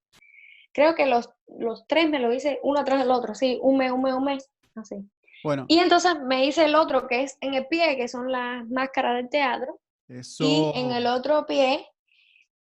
Creo 0.73 0.95
que 0.95 1.07
los, 1.07 1.31
los 1.59 1.87
tres 1.87 2.11
me 2.11 2.19
los 2.19 2.35
hice 2.35 2.59
uno 2.63 2.83
tras 2.85 3.03
el 3.03 3.11
otro, 3.11 3.35
sí, 3.35 3.59
un 3.63 3.77
mes, 3.79 3.93
un 3.93 4.03
mes, 4.03 4.15
un 4.15 4.25
mes, 4.25 4.51
así. 4.75 4.97
Bueno, 5.45 5.65
Y 5.69 5.79
entonces 5.79 6.15
me 6.25 6.45
hice 6.47 6.65
el 6.65 6.75
otro 6.75 7.07
que 7.07 7.23
es 7.23 7.37
en 7.41 7.55
el 7.55 7.67
pie, 7.67 7.97
que 7.97 8.09
son 8.09 8.31
las 8.33 8.69
máscaras 8.69 9.17
del 9.17 9.29
teatro, 9.29 9.81
eso. 10.09 10.45
y 10.45 10.73
en 10.75 10.91
el 10.93 11.07
otro 11.07 11.47
pie 11.47 11.87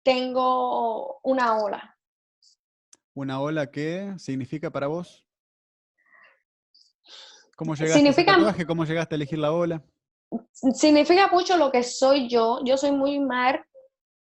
tengo 0.03 1.19
una 1.23 1.57
ola. 1.63 1.97
Una 3.13 3.39
ola 3.41 3.71
que 3.71 4.13
significa 4.17 4.69
para 4.71 4.87
vos. 4.87 5.25
¿Cómo 7.55 7.75
llegaste 7.75 7.93
a 7.93 7.97
ese 7.97 7.99
Significa- 7.99 8.33
tatuaje? 8.35 8.65
¿Cómo 8.65 8.85
llegaste 8.85 9.15
a 9.15 9.17
elegir 9.17 9.39
la 9.39 9.51
ola? 9.51 9.83
Significa 10.51 11.27
mucho 11.31 11.57
lo 11.57 11.71
que 11.71 11.83
soy 11.83 12.27
yo. 12.29 12.59
Yo 12.63 12.77
soy 12.77 12.91
muy 12.91 13.19
mar 13.19 13.65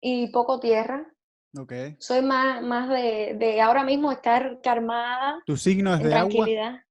y 0.02 0.28
poco 0.32 0.60
tierra. 0.60 1.06
Ok. 1.58 1.72
Soy 2.00 2.22
más, 2.22 2.62
más 2.64 2.90
de, 2.90 3.36
de 3.38 3.62
ahora 3.62 3.84
mismo 3.84 4.12
estar 4.12 4.60
calmada, 4.62 5.42
¿Tu 5.46 5.56
signo 5.56 5.94
es 5.94 6.02
en 6.02 6.10
de 6.10 6.16
agua? 6.16 6.30
tranquilidad. 6.30 6.82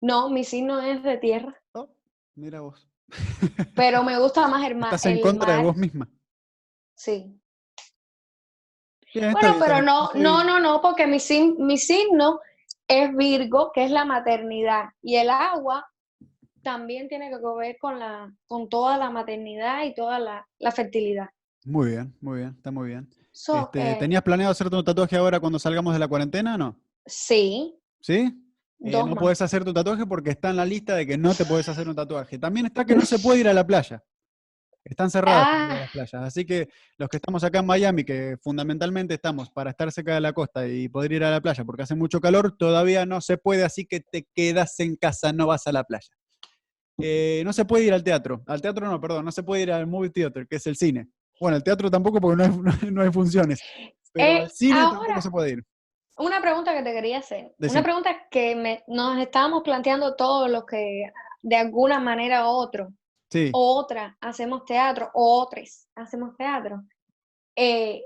No, 0.00 0.30
mi 0.30 0.44
signo 0.44 0.80
es 0.80 1.02
de 1.02 1.18
tierra, 1.18 1.60
Oh, 1.72 1.90
mira 2.36 2.60
vos. 2.60 2.88
pero 3.74 4.02
me 4.04 4.18
gusta 4.18 4.46
más 4.48 4.64
el 4.66 4.76
mar. 4.76 4.94
Estás 4.94 5.06
en 5.12 5.20
contra 5.20 5.56
de 5.56 5.62
vos 5.62 5.76
misma. 5.76 6.08
Sí. 6.94 7.38
Bien, 9.14 9.32
Bueno, 9.32 9.48
bien, 9.54 9.60
pero 9.60 9.82
no, 9.82 10.10
bien. 10.12 10.22
no, 10.24 10.44
no, 10.44 10.58
no, 10.60 10.80
porque 10.80 11.06
mi, 11.06 11.18
mi 11.58 11.76
signo 11.78 12.40
es 12.86 13.14
Virgo, 13.14 13.72
que 13.72 13.84
es 13.84 13.90
la 13.90 14.04
maternidad, 14.04 14.90
y 15.02 15.16
el 15.16 15.28
agua 15.30 15.86
también 16.68 17.08
tiene 17.08 17.30
que 17.30 17.36
ver 17.58 17.76
con 17.80 17.98
la, 17.98 18.30
con 18.46 18.68
toda 18.68 18.98
la 18.98 19.08
maternidad 19.10 19.84
y 19.86 19.94
toda 19.94 20.18
la, 20.18 20.46
la 20.58 20.70
fertilidad. 20.70 21.28
Muy 21.64 21.90
bien, 21.92 22.14
muy 22.20 22.40
bien, 22.40 22.54
está 22.56 22.70
muy 22.70 22.88
bien. 22.88 23.08
So, 23.32 23.62
Este, 23.64 23.92
eh, 23.92 23.96
¿Tenías 23.98 24.22
planeado 24.22 24.52
hacerte 24.52 24.76
un 24.76 24.84
tatuaje 24.84 25.16
ahora 25.16 25.40
cuando 25.40 25.58
salgamos 25.58 25.94
de 25.94 25.98
la 25.98 26.08
cuarentena 26.08 26.56
o 26.56 26.58
no? 26.58 26.80
sí, 27.06 27.74
¿Sí? 28.00 28.14
Eh, 28.80 28.90
no 28.92 29.06
más. 29.06 29.18
puedes 29.18 29.40
hacer 29.42 29.64
tu 29.64 29.72
tatuaje 29.72 30.04
porque 30.06 30.30
está 30.30 30.50
en 30.50 30.56
la 30.56 30.64
lista 30.66 30.94
de 30.94 31.06
que 31.06 31.16
no 31.16 31.34
te 31.34 31.44
puedes 31.46 31.68
hacer 31.70 31.88
un 31.88 31.96
tatuaje. 31.96 32.38
También 32.38 32.66
está 32.66 32.84
que 32.84 32.94
no 32.94 33.00
se 33.02 33.18
puede 33.18 33.40
ir 33.40 33.48
a 33.48 33.54
la 33.54 33.66
playa. 33.66 34.04
Están 34.84 35.10
cerradas 35.10 35.46
Ah. 35.50 35.68
las 35.80 35.90
playas. 35.90 36.14
Así 36.22 36.44
que 36.44 36.68
los 36.98 37.08
que 37.08 37.16
estamos 37.16 37.42
acá 37.44 37.58
en 37.60 37.66
Miami, 37.66 38.04
que 38.04 38.36
fundamentalmente 38.42 39.14
estamos 39.14 39.50
para 39.50 39.70
estar 39.70 39.90
cerca 39.90 40.14
de 40.14 40.20
la 40.20 40.32
costa 40.32 40.66
y 40.68 40.88
poder 40.88 41.12
ir 41.12 41.24
a 41.24 41.30
la 41.30 41.40
playa 41.40 41.64
porque 41.64 41.82
hace 41.82 41.94
mucho 41.96 42.20
calor, 42.20 42.56
todavía 42.56 43.04
no 43.06 43.20
se 43.20 43.36
puede, 43.38 43.64
así 43.64 43.84
que 43.86 44.00
te 44.00 44.28
quedas 44.34 44.78
en 44.80 44.96
casa, 44.96 45.32
no 45.32 45.46
vas 45.48 45.66
a 45.66 45.72
la 45.72 45.82
playa. 45.84 46.10
Eh, 47.00 47.42
no 47.44 47.52
se 47.52 47.64
puede 47.64 47.84
ir 47.84 47.92
al 47.92 48.02
teatro. 48.04 48.42
Al 48.46 48.60
teatro 48.60 48.86
no, 48.86 49.00
perdón, 49.00 49.24
no 49.24 49.32
se 49.32 49.42
puede 49.42 49.62
ir 49.62 49.72
al 49.72 49.86
movie 49.86 50.10
theater, 50.10 50.46
que 50.48 50.56
es 50.56 50.66
el 50.66 50.76
cine. 50.76 51.08
Bueno, 51.40 51.56
el 51.56 51.62
teatro 51.62 51.90
tampoco 51.90 52.20
porque 52.20 52.36
no 52.36 52.44
hay, 52.44 52.50
no 52.92 53.02
hay 53.02 53.10
funciones. 53.12 53.60
Pero 54.12 54.26
Eh, 54.26 54.40
al 54.42 54.50
cine 54.50 54.80
ahora- 54.80 54.98
tampoco 55.00 55.20
se 55.22 55.30
puede 55.30 55.50
ir. 55.52 55.64
Una 56.18 56.40
pregunta 56.40 56.74
que 56.74 56.82
te 56.82 56.92
quería 56.92 57.18
hacer. 57.18 57.54
Una 57.60 57.82
pregunta 57.82 58.10
que 58.28 58.56
me- 58.56 58.82
nos 58.88 59.16
estábamos 59.18 59.62
planteando 59.62 60.16
todos 60.16 60.50
los 60.50 60.64
que 60.66 61.04
de 61.42 61.56
alguna 61.56 62.00
manera 62.00 62.44
u 62.46 62.50
otro, 62.50 62.88
Sí. 63.30 63.50
o 63.54 63.76
otra 63.78 64.16
hacemos 64.20 64.64
teatro, 64.64 65.10
o 65.14 65.40
otros 65.42 65.86
hacemos 65.94 66.36
teatro. 66.36 66.82
Eh, 67.54 68.02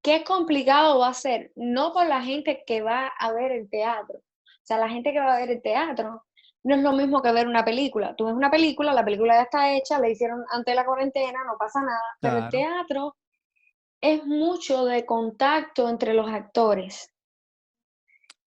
¿Qué 0.00 0.24
complicado 0.24 0.98
va 0.98 1.08
a 1.08 1.14
ser? 1.14 1.52
No 1.54 1.92
por 1.92 2.06
la 2.06 2.22
gente 2.22 2.64
que 2.66 2.82
va 2.82 3.06
a 3.06 3.32
ver 3.32 3.52
el 3.52 3.68
teatro. 3.70 4.18
O 4.18 4.64
sea, 4.64 4.78
la 4.78 4.88
gente 4.88 5.12
que 5.12 5.20
va 5.20 5.36
a 5.36 5.38
ver 5.40 5.50
el 5.50 5.62
teatro 5.62 6.24
no 6.64 6.74
es 6.74 6.82
lo 6.82 6.92
mismo 6.92 7.22
que 7.22 7.32
ver 7.32 7.48
una 7.48 7.64
película. 7.64 8.14
Tú 8.16 8.26
ves 8.26 8.34
una 8.34 8.50
película, 8.50 8.92
la 8.92 9.04
película 9.04 9.34
ya 9.34 9.42
está 9.42 9.72
hecha, 9.74 9.98
la 9.98 10.08
hicieron 10.08 10.44
antes 10.50 10.72
de 10.72 10.76
la 10.76 10.84
cuarentena, 10.84 11.44
no 11.44 11.56
pasa 11.58 11.80
nada. 11.80 12.16
Pero 12.20 12.38
el 12.38 12.48
teatro 12.48 13.16
es 14.00 14.24
mucho 14.24 14.84
de 14.84 15.04
contacto 15.06 15.88
entre 15.88 16.14
los 16.14 16.28
actores 16.28 17.12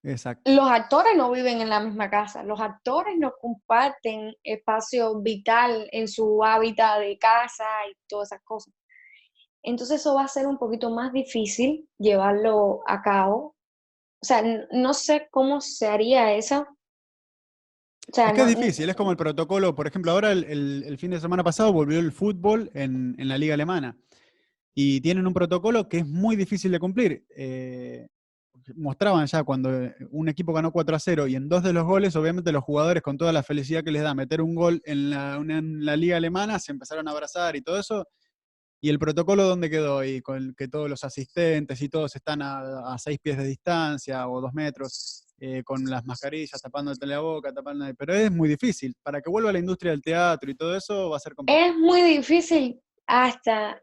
Exacto. 0.05 0.51
los 0.51 0.69
actores 0.69 1.17
no 1.17 1.31
viven 1.31 1.61
en 1.61 1.69
la 1.69 1.79
misma 1.79 2.11
casa, 2.11 2.43
los 2.43 2.59
actores 2.59 3.15
no 3.17 3.33
comparten 3.41 4.35
espacio 4.43 5.19
vital 5.19 5.89
en 5.91 6.07
su 6.07 6.43
hábitat 6.43 6.99
de 6.99 7.17
casa 7.17 7.65
y 7.89 7.95
todas 8.07 8.31
esas 8.31 8.43
cosas. 8.43 8.73
Entonces 9.63 10.01
eso 10.01 10.13
va 10.13 10.25
a 10.25 10.27
ser 10.27 10.45
un 10.45 10.59
poquito 10.59 10.91
más 10.91 11.11
difícil 11.11 11.89
llevarlo 11.97 12.81
a 12.85 13.01
cabo. 13.01 13.55
O 14.21 14.25
sea, 14.25 14.43
no 14.71 14.93
sé 14.93 15.27
cómo 15.31 15.59
se 15.59 15.87
haría 15.87 16.33
eso. 16.33 16.67
O 18.11 18.15
sea, 18.15 18.27
Es 18.29 18.33
que 18.33 18.41
es 18.41 18.47
difícil, 18.59 18.89
es 18.89 18.95
como 18.95 19.11
el 19.11 19.17
protocolo. 19.17 19.73
Por 19.75 19.87
ejemplo, 19.87 20.11
ahora 20.11 20.31
el, 20.31 20.43
el- 20.45 20.83
el 20.87 20.97
fin 20.97 21.11
de 21.11 21.19
semana 21.19 21.43
pasado 21.43 21.73
volvió 21.73 21.99
el 21.99 22.11
fútbol 22.11 22.69
en, 22.73 23.15
en 23.17 23.27
la 23.27 23.37
liga 23.37 23.53
alemana. 23.53 23.97
Y 24.73 25.01
tienen 25.01 25.25
un 25.25 25.33
protocolo 25.33 25.87
que 25.89 25.99
es 25.99 26.07
muy 26.07 26.35
difícil 26.35 26.71
de 26.71 26.79
cumplir. 26.79 27.25
Eh, 27.35 28.07
mostraban 28.75 29.25
ya 29.27 29.43
cuando 29.43 29.69
un 30.11 30.27
equipo 30.29 30.51
ganó 30.53 30.71
4 30.71 30.95
a 30.95 30.99
0 30.99 31.27
y 31.27 31.35
en 31.35 31.47
dos 31.49 31.63
de 31.63 31.71
los 31.73 31.85
goles, 31.85 32.15
obviamente 32.15 32.51
los 32.51 32.63
jugadores 32.63 33.03
con 33.03 33.17
toda 33.17 33.31
la 33.31 33.43
felicidad 33.43 33.83
que 33.83 33.91
les 33.91 34.01
da 34.03 34.13
meter 34.15 34.41
un 34.41 34.55
gol 34.55 34.81
en 34.85 35.09
la, 35.11 35.37
una- 35.39 35.57
en 35.59 35.85
la 35.85 35.95
liga 35.95 36.17
alemana, 36.17 36.57
se 36.59 36.71
empezaron 36.71 37.07
a 37.07 37.11
abrazar 37.11 37.55
y 37.55 37.61
todo 37.61 37.79
eso. 37.79 38.07
¿Y 38.81 38.89
el 38.89 38.99
protocolo 38.99 39.43
dónde 39.45 39.69
quedó? 39.69 40.03
Y 40.03 40.21
con 40.21 40.53
que 40.55 40.67
todos 40.67 40.89
los 40.89 41.03
asistentes 41.03 41.81
y 41.81 41.89
todos 41.89 42.15
están 42.15 42.41
a, 42.41 42.93
a 42.93 42.97
seis 42.97 43.17
pies 43.21 43.37
de 43.37 43.45
distancia 43.45 44.27
o 44.27 44.41
dos 44.41 44.53
metros, 44.53 45.24
eh, 45.37 45.63
con 45.63 45.83
las 45.85 46.05
mascarillas, 46.05 46.61
tapándote 46.61 47.05
la 47.05 47.19
boca, 47.19 47.51
tapando... 47.53 47.85
Pero 47.97 48.13
es 48.13 48.31
muy 48.31 48.47
difícil. 48.47 48.95
Para 49.03 49.21
que 49.21 49.29
vuelva 49.29 49.51
la 49.51 49.59
industria 49.59 49.91
del 49.91 50.01
teatro 50.01 50.49
y 50.49 50.55
todo 50.55 50.75
eso 50.75 51.09
va 51.09 51.17
a 51.17 51.19
ser 51.19 51.35
complicado. 51.35 51.71
es 51.71 51.77
muy 51.77 52.01
difícil 52.01 52.81
hasta, 53.07 53.81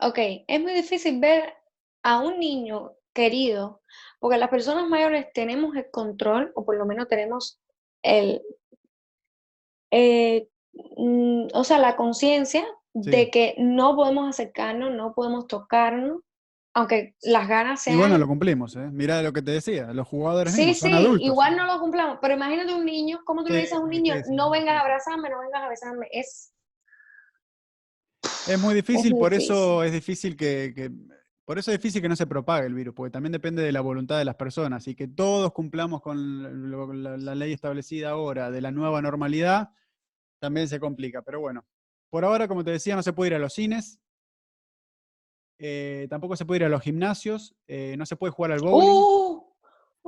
ok, 0.00 0.18
es 0.46 0.60
muy 0.60 0.72
difícil 0.72 1.20
ver 1.20 1.54
a 2.02 2.18
un 2.20 2.38
niño 2.38 2.92
querido, 3.14 3.82
porque 4.18 4.38
las 4.38 4.48
personas 4.48 4.88
mayores 4.88 5.26
tenemos 5.32 5.76
el 5.76 5.90
control, 5.90 6.52
o 6.54 6.64
por 6.64 6.76
lo 6.76 6.86
menos 6.86 7.08
tenemos 7.08 7.60
el, 8.02 8.42
eh, 9.90 10.48
mm, 10.96 11.48
o 11.54 11.64
sea, 11.64 11.78
la 11.78 11.96
conciencia 11.96 12.64
de 12.94 13.30
que 13.30 13.54
no 13.58 13.94
podemos 13.96 14.28
acercarnos, 14.28 14.92
no 14.92 15.14
podemos 15.14 15.46
tocarnos, 15.46 16.22
aunque 16.74 17.14
las 17.22 17.48
ganas 17.48 17.80
Y 17.80 17.84
sean... 17.84 17.98
bueno, 17.98 18.18
lo 18.18 18.26
cumplimos, 18.26 18.74
¿eh? 18.76 18.88
Mirá 18.90 19.22
lo 19.22 19.32
que 19.32 19.42
te 19.42 19.50
decía, 19.52 19.92
los 19.92 20.06
jugadores 20.08 20.54
Sí, 20.54 20.60
mismos 20.60 20.76
sí, 20.78 20.80
son 20.90 20.94
adultos. 20.94 21.26
igual 21.26 21.56
no 21.56 21.66
lo 21.66 21.80
cumplamos, 21.80 22.18
pero 22.20 22.34
imagínate 22.34 22.74
un 22.74 22.84
niño, 22.84 23.20
¿cómo 23.24 23.42
tú 23.44 23.50
le 23.52 23.60
dices 23.60 23.74
a 23.74 23.80
un 23.80 23.90
niño, 23.90 24.14
no 24.30 24.50
vengas 24.50 24.76
a 24.76 24.80
abrazarme, 24.80 25.28
no 25.30 25.40
vengas 25.40 25.62
a 25.62 25.68
besarme? 25.68 26.06
Es, 26.12 26.52
Es 28.48 28.60
muy 28.60 28.74
difícil, 28.74 29.12
muy 29.12 29.20
por 29.20 29.34
eso 29.34 29.84
es 29.84 29.92
difícil 29.92 30.36
que, 30.36 30.72
que- 30.74 30.90
por 31.44 31.58
eso 31.58 31.70
es 31.72 31.78
difícil 31.78 32.00
que 32.00 32.08
no 32.08 32.16
se 32.16 32.26
propague 32.26 32.66
el 32.66 32.74
virus, 32.74 32.94
porque 32.94 33.10
también 33.10 33.32
depende 33.32 33.62
de 33.62 33.72
la 33.72 33.80
voluntad 33.80 34.16
de 34.18 34.24
las 34.24 34.36
personas 34.36 34.86
y 34.88 34.94
que 34.94 35.08
todos 35.08 35.52
cumplamos 35.52 36.00
con 36.00 36.70
lo- 36.70 36.92
la, 36.92 37.16
la 37.16 37.34
ley 37.34 37.52
establecida 37.52 38.10
ahora 38.10 38.50
de 38.50 38.60
la 38.60 38.70
nueva 38.70 39.02
normalidad, 39.02 39.70
también 40.40 40.68
se 40.68 40.80
complica. 40.80 41.22
Pero 41.22 41.40
bueno, 41.40 41.64
por 42.10 42.24
ahora, 42.24 42.48
como 42.48 42.64
te 42.64 42.70
decía, 42.70 42.96
no 42.96 43.02
se 43.02 43.12
puede 43.12 43.30
ir 43.30 43.34
a 43.34 43.38
los 43.40 43.52
cines, 43.54 44.00
eh, 45.64 46.08
tampoco 46.10 46.34
se 46.36 46.44
puede 46.44 46.58
ir 46.60 46.64
a 46.64 46.68
los 46.68 46.82
gimnasios, 46.82 47.54
eh, 47.68 47.94
no 47.96 48.04
se 48.04 48.16
puede 48.16 48.32
jugar 48.32 48.50
al 48.52 48.60
bowling. 48.60 48.88
¡Uh! 48.90 49.42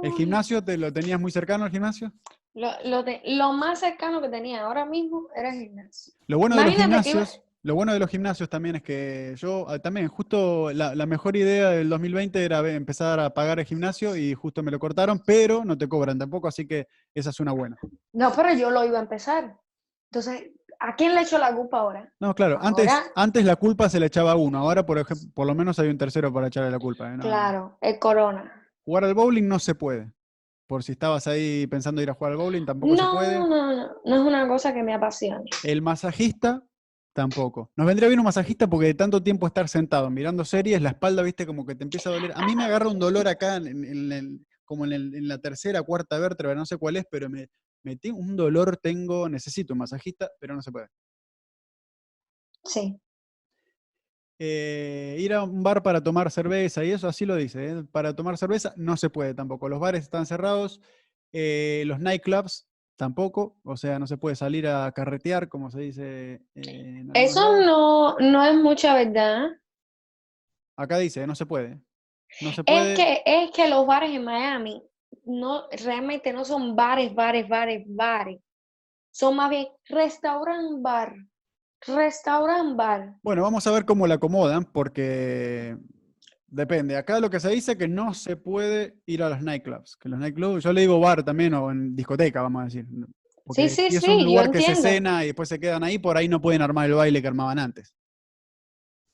¿El 0.03 0.13
gimnasio 0.13 0.63
te 0.63 0.77
lo 0.77 0.93
tenías 0.93 1.21
muy 1.21 1.31
cercano 1.31 1.65
al 1.65 1.71
gimnasio? 1.71 2.13
Lo, 2.55 2.71
lo, 2.85 3.03
de- 3.05 3.23
lo 3.25 3.53
más 3.53 3.79
cercano 3.81 4.21
que 4.21 4.29
tenía 4.29 4.63
ahora 4.65 4.85
mismo 4.85 5.29
era 5.37 5.55
el 5.55 5.61
gimnasio. 5.61 6.13
Lo 6.27 6.39
bueno 6.39 6.57
de 6.57 6.65
los 6.65 6.75
iba- 6.75 6.83
gimnasios, 6.83 7.41
Lo 7.63 7.75
bueno 7.77 7.93
de 7.93 7.99
los 8.01 8.11
gimnasios 8.11 8.49
también 8.51 8.77
es 8.77 8.83
que 8.83 9.35
yo 9.37 9.67
ah, 9.69 9.79
también, 9.79 10.09
justo 10.09 10.73
la, 10.73 10.95
la 10.97 11.07
mejor 11.07 11.37
idea 11.37 11.71
del 11.71 11.89
2020 11.89 12.45
era 12.45 12.59
empezar 12.73 13.21
a 13.21 13.33
pagar 13.33 13.61
el 13.61 13.65
gimnasio 13.65 14.17
y 14.17 14.35
justo 14.35 14.63
me 14.65 14.73
lo 14.73 14.79
cortaron, 14.81 15.23
pero 15.25 15.65
no 15.65 15.79
te 15.79 15.89
cobran 15.89 16.19
tampoco, 16.19 16.49
así 16.49 16.67
que 16.67 16.89
esa 17.15 17.31
es 17.31 17.39
una 17.41 17.53
buena. 17.53 17.77
No, 18.13 18.33
pero 18.35 18.53
yo 18.55 18.71
lo 18.71 18.85
iba 18.85 18.99
a 18.99 19.03
empezar. 19.03 19.57
Entonces, 20.11 20.51
¿a 20.81 20.95
quién 20.97 21.15
le 21.15 21.23
echo 21.23 21.39
la 21.39 21.55
culpa 21.55 21.79
ahora? 21.79 22.13
No, 22.21 22.35
claro, 22.35 22.59
antes, 22.61 22.89
Ahora- 22.91 23.07
antes 23.17 23.45
la 23.45 23.57
culpa 23.57 23.89
se 23.89 23.99
le 24.01 24.07
echaba 24.07 24.33
a 24.33 24.37
uno, 24.37 24.59
ahora 24.59 24.85
por 24.87 24.99
ejemplo, 24.99 25.29
por 25.35 25.47
lo 25.47 25.55
menos 25.55 25.79
hay 25.79 25.89
un 25.89 25.99
tercero 25.99 26.33
para 26.33 26.49
echarle 26.49 26.71
la 26.71 26.79
culpa. 26.79 27.09
¿eh? 27.13 27.17
No, 27.17 27.23
Claro, 27.23 27.79
el 27.81 27.99
corona. 27.99 28.53
Jugar 28.85 29.05
al 29.05 29.15
bowling 29.15 29.49
no 29.49 29.59
se 29.59 29.75
puede. 29.75 30.13
Por 30.67 30.83
si 30.83 30.93
estabas 30.93 31.27
ahí 31.27 31.67
pensando 31.67 32.01
ir 32.03 32.09
a 32.11 32.15
jugar 32.15 32.33
al 32.33 32.39
bowling, 32.39 32.65
tampoco 32.65 32.97
se 32.97 33.03
No, 33.03 33.13
puede. 33.13 33.39
no, 33.39 33.47
no, 33.49 33.89
no 34.05 34.15
es 34.17 34.21
una 34.23 34.49
cosa 34.49 34.73
que 34.73 34.83
me 34.83 34.95
apasione. 34.95 35.45
El 35.63 35.83
masajista, 35.83 36.63
tampoco. 37.13 37.71
Nos 37.77 37.87
vendría 37.87 38.09
bien 38.09 38.19
un 38.21 38.25
masajista 38.25 38.67
porque 38.67 38.87
de 38.87 38.95
tanto 38.95 39.23
tiempo 39.23 39.47
estar 39.47 39.69
sentado 39.69 40.09
mirando 40.11 40.45
series, 40.45 40.81
la 40.83 40.91
espalda, 40.91 41.23
viste, 41.23 41.47
como 41.47 41.65
que 41.67 41.75
te 41.75 41.85
empieza 41.85 42.09
a 42.11 42.13
doler. 42.15 42.33
A 42.35 42.43
mí 42.47 42.57
me 42.57 42.65
agarra 42.65 42.89
un 42.89 42.99
dolor 42.99 43.29
acá, 43.29 43.57
en, 43.57 43.67
en 43.85 44.13
el- 44.13 44.47
como 44.65 44.87
en, 44.87 44.93
el- 44.95 45.15
en 45.15 45.29
la 45.29 45.39
tercera, 45.39 45.83
cuarta 45.83 46.19
vértebra, 46.19 46.55
no 46.55 46.65
sé 46.65 46.79
cuál 46.79 46.97
es, 46.97 47.05
pero 47.11 47.29
me, 47.29 47.49
me 47.85 47.97
tengo 47.97 48.19
un 48.19 48.35
dolor, 48.35 48.77
tengo, 48.79 49.29
necesito 49.29 49.75
un 49.75 49.79
masajista, 49.79 50.31
pero 50.41 50.55
no 50.55 50.63
se 50.63 50.73
puede. 50.73 50.89
Sí. 52.65 52.99
Eh, 54.39 55.17
ir 55.21 55.33
a 55.33 55.45
un 55.45 55.63
bar 55.63 55.83
para 55.83 56.03
tomar 56.03 56.31
cerveza 56.31 56.85
y 56.85 56.91
eso, 56.91 57.07
así 57.07 57.25
lo 57.25 57.37
dice, 57.37 57.67
¿eh? 57.67 57.85
para 57.93 58.17
tomar 58.17 58.37
cerveza 58.37 58.73
no 58.77 58.97
se 58.97 59.11
puede 59.11 59.35
tampoco. 59.35 59.69
Los 59.69 59.79
bares 59.79 60.03
están 60.03 60.27
cerrados, 60.27 60.81
eh, 61.33 61.85
los 61.87 62.01
nightclubs 62.01 62.67
tampoco, 62.97 63.59
o 63.65 63.77
sea, 63.77 63.99
no 63.99 64.07
se 64.07 64.17
puede 64.17 64.35
salir 64.35 64.67
a 64.67 64.91
carretear, 64.93 65.49
como 65.49 65.71
se 65.71 65.81
dice. 65.81 66.43
en 66.55 67.11
Eso 67.15 67.61
no, 67.61 68.17
no 68.19 68.45
es 68.45 68.57
mucha 68.57 68.95
verdad. 68.95 69.51
Acá 70.77 70.99
dice, 70.99 71.27
no 71.27 71.35
se 71.35 71.47
puede. 71.47 71.81
No 72.41 72.51
se 72.53 72.65
puede. 72.65 72.93
Es 72.93 72.99
que, 72.99 73.23
es 73.25 73.51
que 73.53 73.69
los 73.69 73.87
bares 73.87 74.11
en 74.11 74.25
Miami 74.25 74.83
no, 75.25 75.65
realmente 75.71 76.33
no 76.33 76.45
son 76.45 76.77
bares, 76.77 77.15
bares, 77.15 77.49
bares, 77.49 77.85
bares. 77.87 78.41
Son 79.11 79.37
más 79.37 79.51
bien 79.51 79.69
restaurant 79.89 80.83
bar. 80.83 81.15
Restaurant 81.87 82.77
bar. 82.77 83.15
Bueno, 83.23 83.43
vamos 83.43 83.67
a 83.67 83.71
ver 83.71 83.85
cómo 83.85 84.07
la 84.07 84.15
acomodan, 84.15 84.65
porque 84.65 85.77
depende. 86.47 86.97
Acá 86.97 87.21
lo 87.21 87.31
que 87.31 87.41
se 87.41 87.51
dice 87.51 87.73
es 87.73 87.79
que 87.79 87.89
no 87.89 88.15
se 88.15 88.37
puede 88.37 88.97
ir 89.07 89.23
a 89.23 89.29
los 89.29 89.43
nightclubs. 89.43 89.97
Que 89.97 90.09
los 90.09 90.19
nightclubs, 90.19 90.65
yo 90.65 90.73
le 90.73 90.83
digo 90.83 90.99
bar 90.99 91.23
también, 91.23 91.55
o 91.55 91.71
en 91.71 91.95
discoteca, 91.95 92.43
vamos 92.43 92.63
a 92.63 92.65
decir. 92.65 92.87
Porque 93.45 93.69
sí, 93.69 93.89
si 93.91 93.97
es 93.97 94.03
sí, 94.03 94.11
un 94.11 94.21
yo 94.21 94.25
lugar 94.25 94.51
que 94.51 94.63
se 94.63 94.75
cena 94.75 95.23
y 95.23 95.29
después 95.29 95.49
se 95.49 95.61
quedan 95.61 95.85
ahí, 95.85 95.99
por 95.99 96.17
ahí 96.17 96.29
no 96.29 96.41
pueden 96.41 96.63
armar 96.63 96.87
el 96.87 96.95
baile 96.95 97.21
que 97.21 97.29
armaban 97.29 97.59
antes. 97.59 97.95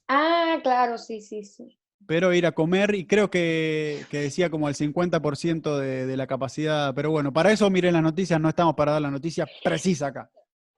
Ah, 0.07 0.59
claro, 0.63 0.99
sí, 0.99 1.21
sí, 1.21 1.45
sí. 1.45 1.80
Pero 2.07 2.33
ir 2.35 2.47
a 2.47 2.53
comer, 2.53 2.95
y 2.95 3.07
creo 3.07 3.31
que, 3.31 4.05
que 4.11 4.21
decía 4.21 4.51
como 4.51 4.69
el 4.69 4.75
50% 4.75 5.79
de, 5.79 6.07
de 6.07 6.17
la 6.17 6.27
capacidad. 6.27 6.95
Pero 6.95 7.11
bueno, 7.11 7.33
para 7.33 7.53
eso 7.53 7.69
miren 7.71 7.93
las 7.93 8.03
noticias, 8.03 8.41
no 8.41 8.49
estamos 8.49 8.75
para 8.75 8.93
dar 8.93 9.03
la 9.03 9.11
noticia 9.11 9.47
precisa 9.63 10.09
acá. 10.09 10.31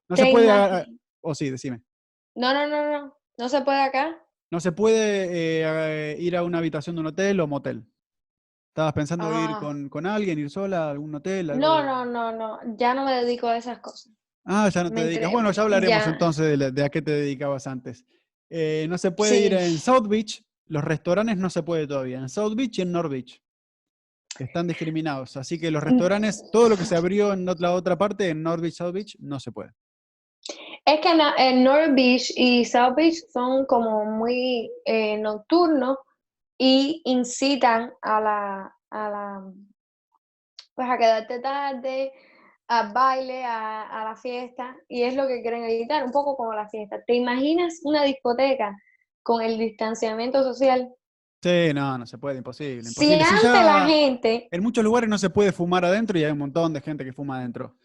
No 0.08 0.16
se 0.16 0.26
puede. 0.30 0.50
O 1.22 1.34
sí, 1.34 1.48
decime. 1.50 1.82
No, 2.34 2.52
no, 2.52 2.66
no, 2.66 2.90
no. 2.90 3.16
No 3.38 3.48
se 3.48 3.62
puede 3.62 3.80
acá. 3.82 4.18
No 4.50 4.60
se 4.60 4.72
puede 4.72 5.28
eh, 5.30 6.16
ir 6.20 6.36
a 6.36 6.42
una 6.42 6.58
habitación 6.58 6.96
de 6.96 7.00
un 7.00 7.06
hotel 7.06 7.40
o 7.40 7.46
motel. 7.46 7.84
¿Estabas 8.72 8.92
pensando 8.92 9.28
ir 9.28 9.48
Ah. 9.50 9.58
con, 9.60 9.88
con 9.88 10.06
alguien, 10.06 10.38
ir 10.38 10.50
sola 10.50 10.88
a 10.88 10.90
algún 10.90 11.14
hotel? 11.14 11.50
algo 11.50 11.60
No, 11.62 11.82
no, 11.82 12.04
no, 12.04 12.32
no. 12.32 12.58
Ya 12.76 12.92
no 12.94 13.04
me 13.04 13.12
dedico 13.24 13.46
a 13.46 13.56
esas 13.56 13.78
cosas. 13.78 14.12
Ah, 14.44 14.68
ya 14.68 14.82
no 14.82 14.88
te 14.90 14.94
me 14.96 15.04
dedicas. 15.04 15.30
Bueno, 15.30 15.50
ya 15.52 15.62
hablaremos 15.62 16.04
ya. 16.04 16.10
entonces 16.10 16.46
de, 16.46 16.56
la- 16.56 16.70
de 16.70 16.84
a 16.84 16.88
qué 16.90 17.00
te 17.00 17.12
dedicabas 17.12 17.66
antes. 17.66 18.04
Eh, 18.50 18.86
no 18.88 18.98
se 18.98 19.12
puede 19.12 19.38
ir 19.46 19.54
en 19.54 19.78
South 19.78 20.08
Beach. 20.08 20.44
Los 20.66 20.84
restaurantes 20.84 21.36
no 21.36 21.50
se 21.50 21.62
puede 21.62 21.86
todavía. 21.86 22.18
En 22.18 22.28
South 22.28 22.54
Beach 22.54 22.78
y 22.78 22.82
en 22.82 22.92
North 22.92 23.10
Beach. 23.10 23.42
Están 24.38 24.66
discriminados. 24.66 25.36
Así 25.36 25.60
que 25.60 25.70
los 25.70 25.82
Mm. 25.82 25.86
restaurantes, 25.88 26.50
todo 26.50 26.68
lo 26.70 26.76
que 26.76 26.84
se 26.84 26.96
abrió 26.96 27.32
en 27.32 27.44
la 27.44 27.72
otra 27.74 27.98
parte, 27.98 28.30
en 28.30 28.42
North 28.42 28.62
Beach, 28.62 28.74
South 28.74 28.92
Beach, 28.92 29.16
no 29.20 29.38
se 29.38 29.52
puede. 29.52 29.72
Es 30.84 31.00
que 31.00 31.14
na- 31.14 31.34
en 31.36 31.62
North 31.62 31.94
Beach 31.94 32.32
y 32.36 32.64
South 32.64 32.94
Beach 32.96 33.16
son 33.32 33.66
como 33.66 34.04
muy 34.04 34.70
eh, 34.84 35.18
nocturnos 35.18 35.98
y 36.58 37.02
incitan 37.04 37.92
a 38.00 38.20
la, 38.20 38.76
a 38.90 39.10
la, 39.10 39.42
pues 40.74 40.88
a 40.88 40.96
quedarte 40.98 41.38
tarde, 41.40 42.12
al 42.68 42.92
baile, 42.92 43.44
a, 43.44 43.82
a 44.00 44.04
la 44.04 44.16
fiesta, 44.16 44.76
y 44.88 45.02
es 45.02 45.14
lo 45.14 45.26
que 45.28 45.42
quieren 45.42 45.64
evitar, 45.64 46.04
un 46.04 46.10
poco 46.12 46.36
como 46.36 46.52
la 46.54 46.68
fiesta. 46.68 47.02
¿Te 47.06 47.14
imaginas 47.14 47.80
una 47.84 48.02
discoteca 48.04 48.74
con 49.22 49.42
el 49.42 49.58
distanciamiento 49.58 50.42
social? 50.42 50.94
Sí, 51.42 51.72
no, 51.74 51.98
no 51.98 52.06
se 52.06 52.18
puede, 52.18 52.38
imposible. 52.38 52.82
Si 52.84 52.88
imposible. 52.88 53.24
Si 53.24 53.34
antes 53.34 53.42
ya- 53.42 53.64
la 53.64 53.86
gente, 53.86 54.48
En 54.50 54.62
muchos 54.62 54.84
lugares 54.84 55.10
no 55.10 55.18
se 55.18 55.30
puede 55.30 55.50
fumar 55.52 55.84
adentro 55.84 56.18
y 56.18 56.24
hay 56.24 56.32
un 56.32 56.38
montón 56.38 56.72
de 56.72 56.80
gente 56.80 57.04
que 57.04 57.12
fuma 57.12 57.38
adentro. 57.38 57.76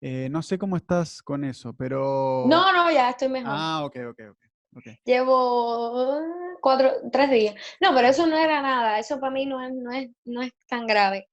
Eh, 0.00 0.28
no 0.30 0.42
sé 0.42 0.58
cómo 0.58 0.76
estás 0.76 1.22
con 1.22 1.42
eso, 1.44 1.72
pero... 1.72 2.44
no, 2.46 2.72
no, 2.72 2.90
ya 2.90 3.10
estoy 3.10 3.28
mejor. 3.28 3.50
Ah, 3.54 3.82
ok, 3.84 3.96
ok, 4.10 4.20
ok. 4.30 4.38
ok. 4.76 4.84
Llevo 5.04 6.20
cuatro, 6.60 6.90
tres 7.10 7.30
días. 7.30 7.54
No, 7.80 7.94
pero 7.94 8.08
eso 8.08 8.26
no 8.26 8.36
era 8.36 8.60
nada. 8.60 8.98
Eso 8.98 9.18
para 9.18 9.32
mí 9.32 9.46
no 9.46 9.64
es, 9.64 9.72
no 9.72 9.90
es, 9.92 10.10
no 10.26 10.42
es 10.42 10.52
tan 10.68 10.86
grave. 10.86 11.28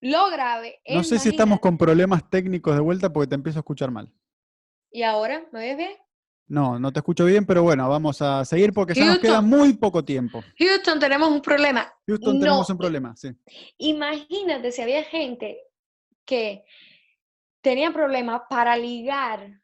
Lo 0.00 0.30
grave 0.30 0.80
es. 0.84 0.96
No 0.96 1.02
sé 1.04 1.18
si 1.18 1.30
estamos 1.30 1.60
con 1.60 1.78
problemas 1.78 2.28
técnicos 2.28 2.74
de 2.74 2.80
vuelta 2.80 3.10
porque 3.12 3.28
te 3.28 3.34
empiezo 3.36 3.58
a 3.58 3.62
escuchar 3.62 3.90
mal. 3.90 4.12
¿Y 4.90 5.02
ahora? 5.04 5.46
¿Me 5.52 5.60
ves 5.60 5.76
bien? 5.78 5.92
No, 6.48 6.78
no 6.78 6.92
te 6.92 7.00
escucho 7.00 7.24
bien, 7.24 7.46
pero 7.46 7.62
bueno, 7.62 7.88
vamos 7.88 8.20
a 8.20 8.44
seguir 8.44 8.72
porque 8.72 8.94
ya 8.94 9.06
nos 9.06 9.18
queda 9.18 9.40
muy 9.40 9.74
poco 9.74 10.04
tiempo. 10.04 10.42
Houston, 10.58 10.98
tenemos 10.98 11.30
un 11.30 11.40
problema. 11.40 11.90
Houston, 12.06 12.34
No, 12.34 12.40
tenemos 12.40 12.70
un 12.70 12.78
problema, 12.78 13.16
sí. 13.16 13.30
Imagínate 13.78 14.70
si 14.72 14.82
había 14.82 15.02
gente 15.04 15.58
que 16.24 16.64
tenía 17.62 17.92
problemas 17.92 18.42
para 18.50 18.76
ligar 18.76 19.62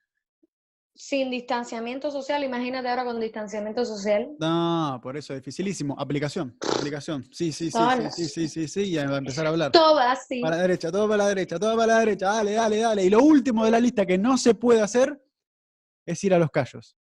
sin 0.99 1.31
distanciamiento 1.31 2.11
social. 2.11 2.43
Imagínate 2.43 2.88
ahora 2.88 3.05
con 3.05 3.21
distanciamiento 3.21 3.85
social. 3.85 4.31
No, 4.41 4.99
por 5.03 5.17
eso 5.17 5.33
es 5.33 5.41
dificilísimo. 5.41 5.95
Aplicación, 5.99 6.57
aplicación. 6.61 7.25
Sí, 7.33 7.53
sí, 7.53 7.71
sí, 7.71 7.79
sí, 8.11 8.11
sí, 8.11 8.29
sí, 8.29 8.49
sí, 8.49 8.69
sí, 8.69 8.97
va 8.97 9.14
a 9.14 9.19
empezar 9.19 9.47
a 9.47 9.51
hablar. 9.51 9.71
Todo 9.71 9.99
así. 9.99 10.41
Para 10.41 10.57
la 10.57 10.62
derecha, 10.62 10.91
todo 10.91 11.09
para 11.09 11.25
la 11.25 11.29
derecha, 11.29 11.59
todo 11.59 11.77
para 11.77 11.95
la 11.95 11.99
derecha, 12.01 12.27
dale, 12.27 12.53
dale, 12.53 12.79
dale. 12.79 13.05
Y 13.05 13.11
lo 13.11 13.23
último 13.23 13.64
de 13.64 13.71
la 13.71 13.79
lista 13.79 14.05
que 14.05 14.19
no 14.19 14.37
se 14.37 14.55
puede 14.55 14.81
hacer 14.81 15.23
es 16.11 16.23
ir 16.25 16.33
a 16.35 16.38
los 16.38 16.51
callos. 16.51 16.97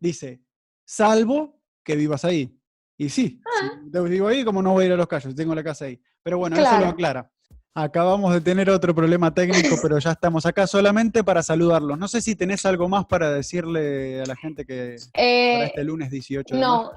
Dice, 0.00 0.40
salvo 0.84 1.60
que 1.84 1.96
vivas 1.96 2.24
ahí. 2.24 2.54
Y 2.96 3.08
sí, 3.08 3.40
Ah. 3.44 3.70
si 3.92 4.00
vivo 4.10 4.28
ahí, 4.28 4.44
como 4.44 4.62
no 4.62 4.72
voy 4.72 4.84
a 4.84 4.86
ir 4.88 4.92
a 4.92 4.96
los 4.96 5.06
callos? 5.06 5.34
Tengo 5.34 5.54
la 5.54 5.62
casa 5.62 5.84
ahí. 5.84 6.00
Pero 6.22 6.38
bueno, 6.38 6.56
eso 6.56 6.64
lo 6.64 6.70
Claro. 6.78 6.88
aclara. 6.90 7.30
Acabamos 7.74 8.32
de 8.34 8.40
tener 8.40 8.68
otro 8.70 8.92
problema 8.92 9.32
técnico, 9.32 9.76
pero 9.80 9.98
ya 9.98 10.10
estamos 10.12 10.44
acá 10.46 10.66
solamente 10.66 11.22
para 11.22 11.42
saludarlos. 11.42 11.96
No 11.96 12.08
sé 12.08 12.20
si 12.20 12.34
tenés 12.34 12.66
algo 12.66 12.88
más 12.88 13.06
para 13.06 13.30
decirle 13.32 14.20
a 14.20 14.26
la 14.26 14.34
gente 14.34 14.64
que 14.66 14.96
para 15.12 15.24
Eh, 15.24 15.64
este 15.66 15.84
lunes 15.84 16.10
18 16.10 16.54
de 16.56 16.60
mayo. 16.60 16.72
No, 16.72 16.90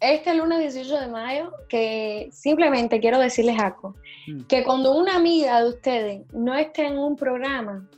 este 0.00 0.34
lunes 0.34 0.58
18 0.74 0.98
de 1.00 1.06
mayo, 1.08 1.52
que 1.68 2.28
simplemente 2.32 2.98
quiero 2.98 3.18
decirles 3.20 3.56
algo, 3.60 3.94
Mm. 4.26 4.40
que 4.48 4.64
cuando 4.64 4.98
una 4.98 5.14
amiga 5.14 5.62
de 5.62 5.68
ustedes 5.68 6.22
no 6.32 6.56
esté 6.56 6.86
en 6.86 6.98
un 6.98 7.14
programa, 7.14 7.88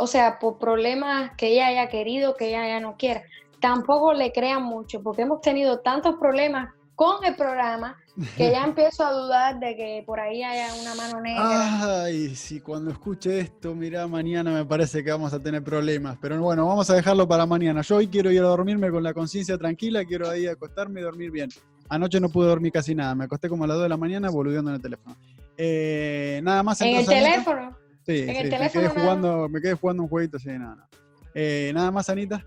o 0.00 0.06
sea, 0.06 0.38
por 0.38 0.58
problemas 0.58 1.32
que 1.36 1.48
ella 1.48 1.66
haya 1.66 1.88
querido, 1.90 2.34
que 2.34 2.48
ella 2.48 2.66
ya 2.66 2.80
no 2.80 2.96
quiera, 2.96 3.22
tampoco 3.60 4.14
le 4.14 4.32
crean 4.32 4.62
mucho, 4.62 5.02
porque 5.02 5.22
hemos 5.22 5.42
tenido 5.42 5.80
tantos 5.80 6.16
problemas 6.16 6.72
con 6.94 7.22
el 7.24 7.36
programa 7.36 7.98
que 8.34 8.50
ya 8.50 8.64
empiezo 8.64 9.04
a 9.04 9.12
dudar 9.12 9.60
de 9.60 9.76
que 9.76 10.02
por 10.06 10.18
ahí 10.18 10.42
haya 10.42 10.68
una 10.80 10.94
mano 10.94 11.20
negra. 11.20 12.02
Ay, 12.04 12.34
si 12.34 12.60
cuando 12.60 12.90
escuche 12.90 13.40
esto, 13.40 13.74
mirá, 13.74 14.06
mañana 14.06 14.50
me 14.52 14.64
parece 14.64 15.04
que 15.04 15.10
vamos 15.10 15.34
a 15.34 15.42
tener 15.42 15.62
problemas. 15.62 16.16
Pero 16.18 16.40
bueno, 16.40 16.66
vamos 16.66 16.88
a 16.88 16.94
dejarlo 16.94 17.28
para 17.28 17.44
mañana. 17.44 17.82
Yo 17.82 17.96
hoy 17.96 18.08
quiero 18.08 18.30
ir 18.30 18.40
a 18.40 18.44
dormirme 18.44 18.90
con 18.90 19.02
la 19.02 19.12
conciencia 19.12 19.58
tranquila, 19.58 20.04
quiero 20.06 20.30
ahí 20.30 20.46
acostarme 20.46 21.00
y 21.00 21.02
dormir 21.02 21.30
bien. 21.30 21.50
Anoche 21.90 22.20
no 22.20 22.30
pude 22.30 22.48
dormir 22.48 22.72
casi 22.72 22.94
nada, 22.94 23.14
me 23.14 23.24
acosté 23.24 23.50
como 23.50 23.64
a 23.64 23.66
las 23.66 23.76
2 23.76 23.82
de 23.82 23.88
la 23.90 23.96
mañana 23.98 24.30
boludeando 24.30 24.70
en 24.70 24.76
el 24.76 24.82
teléfono. 24.82 25.16
Eh, 25.58 26.40
nada 26.42 26.62
más 26.62 26.80
en 26.80 26.96
el 26.96 27.06
teléfono. 27.06 27.79
Sí, 28.06 28.18
en 28.22 28.28
el 28.30 28.36
sí, 28.36 28.42
me, 28.42 28.50
teléfono 28.50 28.70
quedé 28.70 28.82
nada 28.88 29.00
jugando, 29.00 29.48
me 29.48 29.60
quedé 29.60 29.74
jugando 29.74 30.02
un 30.04 30.08
jueguito, 30.08 30.38
sí, 30.38 30.48
nada, 30.48 30.76
nada. 30.76 30.88
Eh, 31.34 31.70
nada 31.74 31.90
más, 31.90 32.08
Anita. 32.10 32.44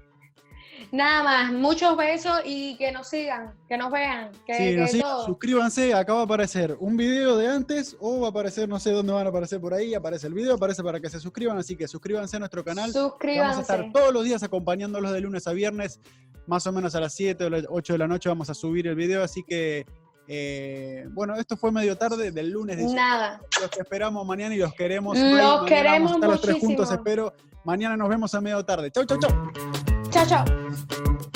Nada 0.91 1.23
más, 1.23 1.51
muchos 1.53 1.97
besos 1.97 2.41
y 2.45 2.75
que 2.77 2.91
nos 2.91 3.07
sigan, 3.07 3.53
que 3.67 3.77
nos 3.77 3.91
vean, 3.91 4.31
que, 4.45 4.53
Sí, 4.53 4.63
que 4.63 4.77
no, 4.77 4.87
sí, 4.87 5.01
todo. 5.01 5.25
suscríbanse, 5.25 5.91
acá 5.93 6.13
va 6.13 6.19
a 6.21 6.23
aparecer 6.23 6.77
un 6.79 6.95
video 6.97 7.35
de 7.35 7.47
antes 7.47 7.97
o 7.99 8.19
va 8.19 8.27
a 8.27 8.29
aparecer, 8.29 8.69
no 8.69 8.79
sé 8.79 8.91
dónde 8.91 9.11
van 9.11 9.25
a 9.25 9.29
aparecer 9.29 9.59
por 9.59 9.73
ahí, 9.73 9.95
aparece 9.95 10.27
el 10.27 10.35
video, 10.35 10.53
aparece 10.53 10.83
para 10.83 10.99
que 10.99 11.09
se 11.09 11.19
suscriban, 11.19 11.57
así 11.57 11.75
que 11.75 11.87
suscríbanse 11.87 12.35
a 12.35 12.39
nuestro 12.39 12.63
canal. 12.63 12.91
Vamos 12.93 12.95
a 12.95 13.09
Suscríbanse. 13.09 13.61
estar 13.61 13.91
todos 13.91 14.13
los 14.13 14.23
días 14.23 14.43
acompañándolos 14.43 15.11
de 15.13 15.21
lunes 15.21 15.47
a 15.47 15.53
viernes, 15.53 15.99
más 16.45 16.67
o 16.67 16.71
menos 16.71 16.93
a 16.93 16.99
las 16.99 17.13
7 17.15 17.43
o 17.45 17.49
las 17.49 17.65
8 17.69 17.93
de 17.93 17.99
la 17.99 18.07
noche 18.07 18.29
vamos 18.29 18.51
a 18.51 18.53
subir 18.53 18.85
el 18.85 18.95
video, 18.95 19.23
así 19.23 19.41
que, 19.43 19.87
eh, 20.27 21.05
bueno, 21.11 21.35
esto 21.35 21.57
fue 21.57 21.71
medio 21.71 21.97
tarde 21.97 22.31
del 22.31 22.49
lunes 22.51 22.77
18. 22.77 22.95
Nada. 22.95 23.41
Los 23.59 23.69
queremos 23.69 24.25
mañana 24.25 24.55
y 24.55 24.57
los 24.57 24.73
queremos. 24.73 25.17
Los 25.17 25.65
queremos 25.65 26.11
estar 26.13 26.29
los 26.29 26.41
tres 26.41 26.59
juntos, 26.59 26.91
espero. 26.91 27.33
Mañana 27.63 27.95
nos 27.95 28.09
vemos 28.09 28.33
a 28.33 28.41
medio 28.41 28.63
tarde. 28.63 28.91
Chau, 28.91 29.05
chau, 29.05 29.19
chau. 29.19 29.51
Chao, 30.11 30.25
chao. 30.27 31.33